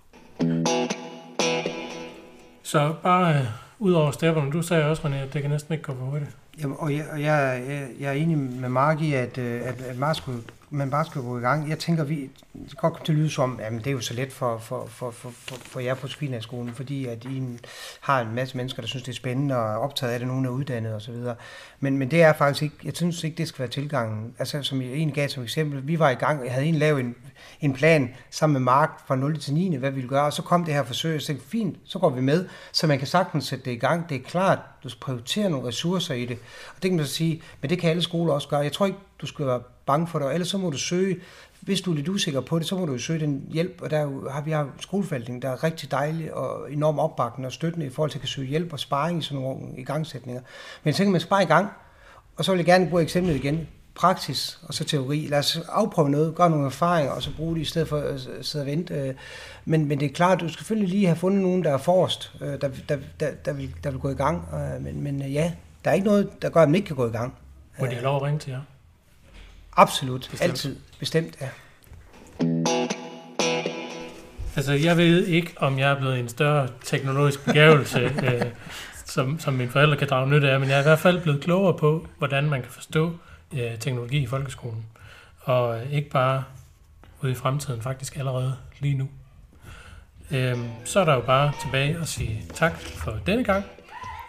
Så 2.64 2.96
bare 3.04 3.36
øh, 3.36 3.46
ud 3.80 3.94
over 3.94 4.12
stepperne, 4.12 4.52
du 4.52 4.62
sagde 4.62 4.86
også, 4.86 5.04
René, 5.04 5.16
at 5.16 5.34
det 5.34 5.42
kan 5.42 5.52
næsten 5.52 5.74
ikke 5.74 5.84
gå 5.84 5.94
for 5.94 6.06
hurtigt. 6.06 6.38
Jamen, 6.62 6.78
og 6.80 6.96
jeg, 6.96 7.06
og 7.12 7.22
jeg, 7.22 7.64
jeg, 7.68 7.88
jeg 8.00 8.08
er 8.08 8.14
enig 8.14 8.38
med 8.38 8.70
Mark 8.70 9.02
i, 9.02 9.14
at, 9.14 9.38
øh, 9.38 9.62
at, 9.68 9.82
at 9.82 9.98
Mark 9.98 10.16
skulle, 10.16 10.42
man 10.70 10.90
bare 10.90 11.06
skal 11.06 11.22
gå 11.22 11.38
i 11.38 11.42
gang. 11.42 11.70
Jeg 11.70 11.80
tænker, 11.80 12.04
vi 12.04 12.30
det 12.54 12.70
kan 12.70 12.78
godt 12.78 12.94
komme 12.94 13.06
til 13.06 13.12
at 13.12 13.18
lyde 13.18 13.30
som, 13.30 13.60
at 13.62 13.72
det 13.72 13.88
er 13.88 13.92
jo 13.92 14.00
så 14.00 14.14
let 14.14 14.34
for, 14.34 14.58
for, 14.58 14.86
for, 14.88 15.12
for, 15.12 15.32
for, 15.56 15.80
jer 15.80 15.94
på 15.94 16.08
Spinaskolen, 16.08 16.74
fordi 16.74 17.06
at 17.06 17.26
I 17.26 17.44
har 18.02 18.22
en 18.22 18.36
masse 18.36 18.58
mennesker, 18.58 18.82
der 18.82 18.88
synes, 18.88 19.04
det 19.04 19.12
er 19.12 19.16
spændende 19.16 19.58
og 19.58 19.72
er 19.72 19.76
optaget 19.76 20.14
af 20.14 20.20
det, 20.20 20.28
nogen 20.28 20.46
er 20.46 20.50
uddannet 20.50 20.96
osv. 20.96 21.16
Men, 21.80 21.98
men 21.98 22.12
det 22.12 22.22
er 22.22 22.34
faktisk 22.34 22.64
ikke, 22.64 22.76
jeg 22.84 22.94
synes 22.96 23.24
ikke, 23.24 23.38
det 23.38 23.48
skal 23.48 23.60
være 23.60 23.68
tilgangen. 23.68 24.34
Altså, 24.40 24.64
som 24.64 24.82
jeg 24.82 24.92
en 24.92 25.12
gav 25.12 25.30
som 25.30 25.44
eksempel, 25.44 25.88
vi 25.88 26.00
var 26.00 26.10
i 26.10 26.16
gang, 26.16 26.46
jeg 26.46 26.54
havde 26.54 26.66
en 26.66 26.76
lavet 26.76 27.00
en, 27.00 27.16
en 27.62 27.74
plan 27.74 28.10
sammen 28.30 28.54
med 28.54 28.62
Mark 28.62 29.08
fra 29.08 29.16
0 29.16 29.40
til 29.40 29.54
9, 29.54 29.76
hvad 29.76 29.90
vi 29.90 29.96
ville 29.96 30.10
gøre, 30.10 30.26
og 30.26 30.34
så 30.34 30.42
kom 30.42 30.66
det 30.66 30.74
her 30.74 30.84
forsøg, 30.84 31.16
og 31.16 31.22
så 31.22 31.28
tænkte, 31.28 31.48
fint, 31.48 31.78
så 31.86 32.00
går 32.00 32.10
vi 32.10 32.22
med, 32.22 32.48
så 32.72 32.88
man 32.88 32.98
kan 32.98 33.08
sagtens 33.08 33.46
sætte 33.46 33.66
det 33.66 33.72
i 33.72 33.80
gang. 33.80 34.10
Det 34.10 34.18
er 34.18 34.24
klart, 34.24 34.60
du 34.84 34.90
prioriterer 35.02 35.50
nogle 35.50 35.68
ressourcer 35.68 36.14
i 36.14 36.26
det. 36.26 36.38
Og 36.76 36.84
det 36.84 36.92
kan 36.92 36.98
man 36.98 37.06
så 37.06 37.14
sige, 37.14 37.42
men 37.62 37.70
det 37.70 37.80
kan 37.80 37.90
alle 37.90 38.02
skoler 38.02 38.34
også 38.34 38.48
gøre. 38.48 38.60
Jeg 38.60 38.72
tror 38.72 38.86
ikke, 38.86 39.00
du 39.22 39.26
skal 39.26 39.46
være 39.46 39.62
bange 39.88 40.08
for 40.08 40.20
det, 40.20 40.34
ellers 40.34 40.48
så 40.48 40.58
må 40.58 40.70
du 40.70 40.78
søge, 40.78 41.20
hvis 41.62 41.82
du 41.82 41.92
er 41.92 41.96
lidt 41.96 42.10
usikker 42.10 42.42
på 42.42 42.60
det, 42.60 42.68
så 42.68 42.76
må 42.76 42.86
du 42.86 42.92
jo 42.92 42.98
søge 42.98 43.20
den 43.20 43.44
hjælp, 43.52 43.82
og 43.82 43.90
der 43.90 44.30
har 44.32 44.42
vi 44.42 44.52
har 44.52 44.70
skoleforvaltning, 44.80 45.42
der 45.42 45.50
er 45.50 45.64
rigtig 45.64 45.92
dejlig 45.92 46.34
og 46.34 46.72
enormt 46.72 47.00
opbakkende 47.00 47.48
og 47.48 47.52
støttende 47.52 47.86
i 47.86 47.90
forhold 47.90 48.12
til 48.12 48.18
at 48.18 48.22
kan 48.22 48.28
søge 48.28 48.48
hjælp 48.48 48.74
og 48.74 48.80
sparring 48.80 49.20
i 49.20 49.22
sådan 49.22 49.44
nogle 49.44 49.62
igangsætninger. 49.78 50.42
Men 50.84 50.88
jeg 50.88 50.96
tænker, 50.96 51.12
man 51.12 51.22
skal 51.22 51.30
bare 51.30 51.44
i 51.44 51.46
gang, 51.46 51.68
og 52.36 52.46
så 52.46 52.52
vil 52.52 52.58
jeg 52.58 52.66
gerne 52.66 52.90
bruge 52.90 53.02
eksemplet 53.02 53.36
igen 53.36 53.68
praksis 53.98 54.60
og 54.64 54.74
så 54.74 54.84
teori. 54.84 55.28
Lad 55.30 55.40
os 55.40 55.60
afprøve 55.70 56.10
noget, 56.10 56.36
gøre 56.36 56.50
nogle 56.50 56.66
erfaringer, 56.66 57.12
og 57.12 57.24
så 57.24 57.36
bruge 57.38 57.56
det 57.56 57.62
i 57.62 57.66
stedet 57.66 57.88
for 57.88 57.98
øh, 57.98 58.20
at 58.40 58.46
sidde 58.46 58.64
og 58.64 58.66
vente. 58.66 58.94
Øh, 58.94 59.14
men, 59.66 59.86
men 59.86 60.00
det 60.00 60.06
er 60.06 60.14
klart, 60.14 60.40
du 60.40 60.50
skal 60.50 60.58
selvfølgelig 60.58 60.90
lige 60.90 61.06
have 61.06 61.16
fundet 61.16 61.42
nogen, 61.42 61.64
der 61.64 61.72
er 61.74 61.78
forrest, 61.78 62.34
øh, 62.42 62.62
der, 62.62 62.70
der, 62.90 62.98
der, 63.20 63.32
der, 63.46 63.54
vil, 63.54 63.74
der 63.84 63.92
vil 63.92 64.00
gå 64.00 64.10
i 64.10 64.14
gang. 64.14 64.48
Men, 64.82 65.04
men 65.04 65.22
ja, 65.22 65.54
der 65.86 65.92
er 65.92 65.96
ikke 65.96 66.08
noget, 66.08 66.42
der 66.42 66.50
gør, 66.50 66.62
at 66.62 66.70
man 66.70 66.76
ikke 66.76 66.88
kan 66.88 66.96
gå 66.96 67.08
i 67.08 67.12
gang. 67.12 67.36
Må 67.80 67.86
de 67.86 67.92
have 67.92 68.04
lov 68.04 68.16
at 68.16 68.22
ringe 68.22 68.40
til 68.40 68.52
jer? 68.52 68.62
Absolut, 69.78 70.28
Bestemt. 70.32 70.42
altid. 70.42 70.76
Bestemt, 71.00 71.38
ja. 71.42 71.50
Altså, 74.56 74.74
jeg 74.74 74.98
ved 74.98 75.26
ikke, 75.26 75.54
om 75.58 75.80
jeg 75.80 75.92
er 75.92 75.96
blevet 75.96 76.20
en 76.20 76.30
større 76.30 76.68
teknologisk 76.84 77.46
begævelse, 77.46 78.00
øh, 78.24 78.46
som, 79.06 79.40
som 79.40 79.54
mine 79.54 79.70
forældre 79.70 79.98
kan 79.98 80.08
drage 80.10 80.30
nytte 80.30 80.52
af, 80.52 80.60
men 80.60 80.70
jeg 80.70 80.76
er 80.76 80.80
i 80.80 80.84
hvert 80.84 81.00
fald 81.00 81.22
blevet 81.22 81.42
klogere 81.44 81.78
på, 81.78 82.08
hvordan 82.18 82.50
man 82.50 82.62
kan 82.62 82.72
forstå 82.72 83.18
øh, 83.54 83.78
teknologi 83.80 84.18
i 84.18 84.28
folkeskolen. 84.28 84.86
Og 85.40 85.80
øh, 85.80 85.94
ikke 85.94 86.10
bare 86.10 86.44
ude 87.22 87.32
i 87.32 87.36
fremtiden, 87.36 87.82
faktisk 87.82 88.18
allerede 88.18 88.56
lige 88.80 88.98
nu. 88.98 89.10
Øh, 90.32 90.58
så 90.86 91.00
er 91.00 91.06
der 91.06 91.14
jo 91.14 91.22
bare 91.22 91.52
tilbage 91.62 91.98
at 92.02 92.08
sige 92.08 92.44
tak 92.54 92.80
for 92.80 93.20
denne 93.26 93.44
gang. 93.44 93.66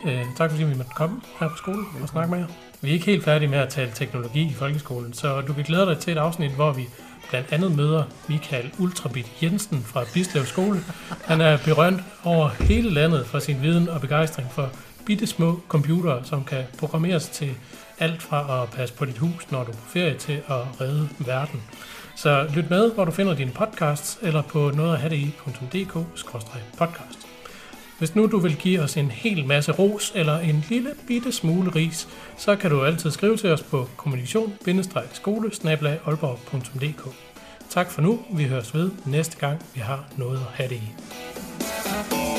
Øh, 0.04 0.24
tak 0.36 0.50
fordi 0.50 0.64
vi 0.64 0.74
måtte 0.74 0.92
komme 0.96 1.20
her 1.40 1.48
på 1.48 1.56
skolen 1.56 1.86
og 2.02 2.08
snakke 2.08 2.30
med 2.30 2.38
jer. 2.38 2.67
Vi 2.80 2.88
er 2.88 2.92
ikke 2.92 3.06
helt 3.06 3.24
færdige 3.24 3.48
med 3.48 3.58
at 3.58 3.68
tale 3.68 3.90
teknologi 3.94 4.42
i 4.42 4.52
folkeskolen, 4.52 5.12
så 5.12 5.40
du 5.40 5.52
kan 5.52 5.64
glæde 5.64 5.86
dig 5.86 5.98
til 5.98 6.12
et 6.12 6.18
afsnit, 6.18 6.50
hvor 6.50 6.72
vi 6.72 6.88
blandt 7.30 7.52
andet 7.52 7.76
møder 7.76 8.04
Michael 8.28 8.70
Ultrabit 8.78 9.32
Jensen 9.42 9.82
fra 9.82 10.04
Bislev 10.14 10.44
Skole. 10.44 10.80
Han 11.24 11.40
er 11.40 11.58
berømt 11.64 12.02
over 12.24 12.48
hele 12.48 12.90
landet 12.90 13.26
for 13.26 13.38
sin 13.38 13.62
viden 13.62 13.88
og 13.88 14.00
begejstring 14.00 14.52
for 14.52 14.70
bitte 15.06 15.26
små 15.26 15.60
computere, 15.68 16.24
som 16.24 16.44
kan 16.44 16.64
programmeres 16.78 17.28
til 17.28 17.54
alt 17.98 18.22
fra 18.22 18.62
at 18.62 18.70
passe 18.70 18.94
på 18.94 19.04
dit 19.04 19.18
hus, 19.18 19.50
når 19.50 19.64
du 19.64 19.70
er 19.70 19.76
på 19.76 19.88
ferie, 19.92 20.14
til 20.14 20.32
at 20.32 20.80
redde 20.80 21.08
verden. 21.18 21.62
Så 22.16 22.48
lyt 22.54 22.70
med, 22.70 22.92
hvor 22.92 23.04
du 23.04 23.10
finder 23.10 23.34
dine 23.34 23.50
podcasts, 23.50 24.18
eller 24.22 24.42
på 24.42 24.70
nogetatdk.dk-podcast. 24.70 27.27
Hvis 27.98 28.14
nu 28.14 28.26
du 28.26 28.38
vil 28.38 28.56
give 28.56 28.80
os 28.80 28.96
en 28.96 29.10
hel 29.10 29.46
masse 29.46 29.72
ros 29.72 30.12
eller 30.14 30.38
en 30.38 30.64
lille 30.68 30.90
bitte 31.06 31.32
smule 31.32 31.70
ris, 31.70 32.08
så 32.36 32.56
kan 32.56 32.70
du 32.70 32.84
altid 32.84 33.10
skrive 33.10 33.36
til 33.36 33.50
os 33.50 33.62
på 33.62 33.88
kommunikation-skole 33.96 35.50
Tak 37.70 37.90
for 37.90 38.02
nu. 38.02 38.20
Vi 38.30 38.44
høres 38.44 38.74
ved 38.74 38.90
næste 39.06 39.36
gang, 39.36 39.62
vi 39.74 39.80
har 39.80 40.04
noget 40.16 40.38
at 40.38 40.44
have 40.54 40.68
det 40.68 40.76
i. 40.76 42.37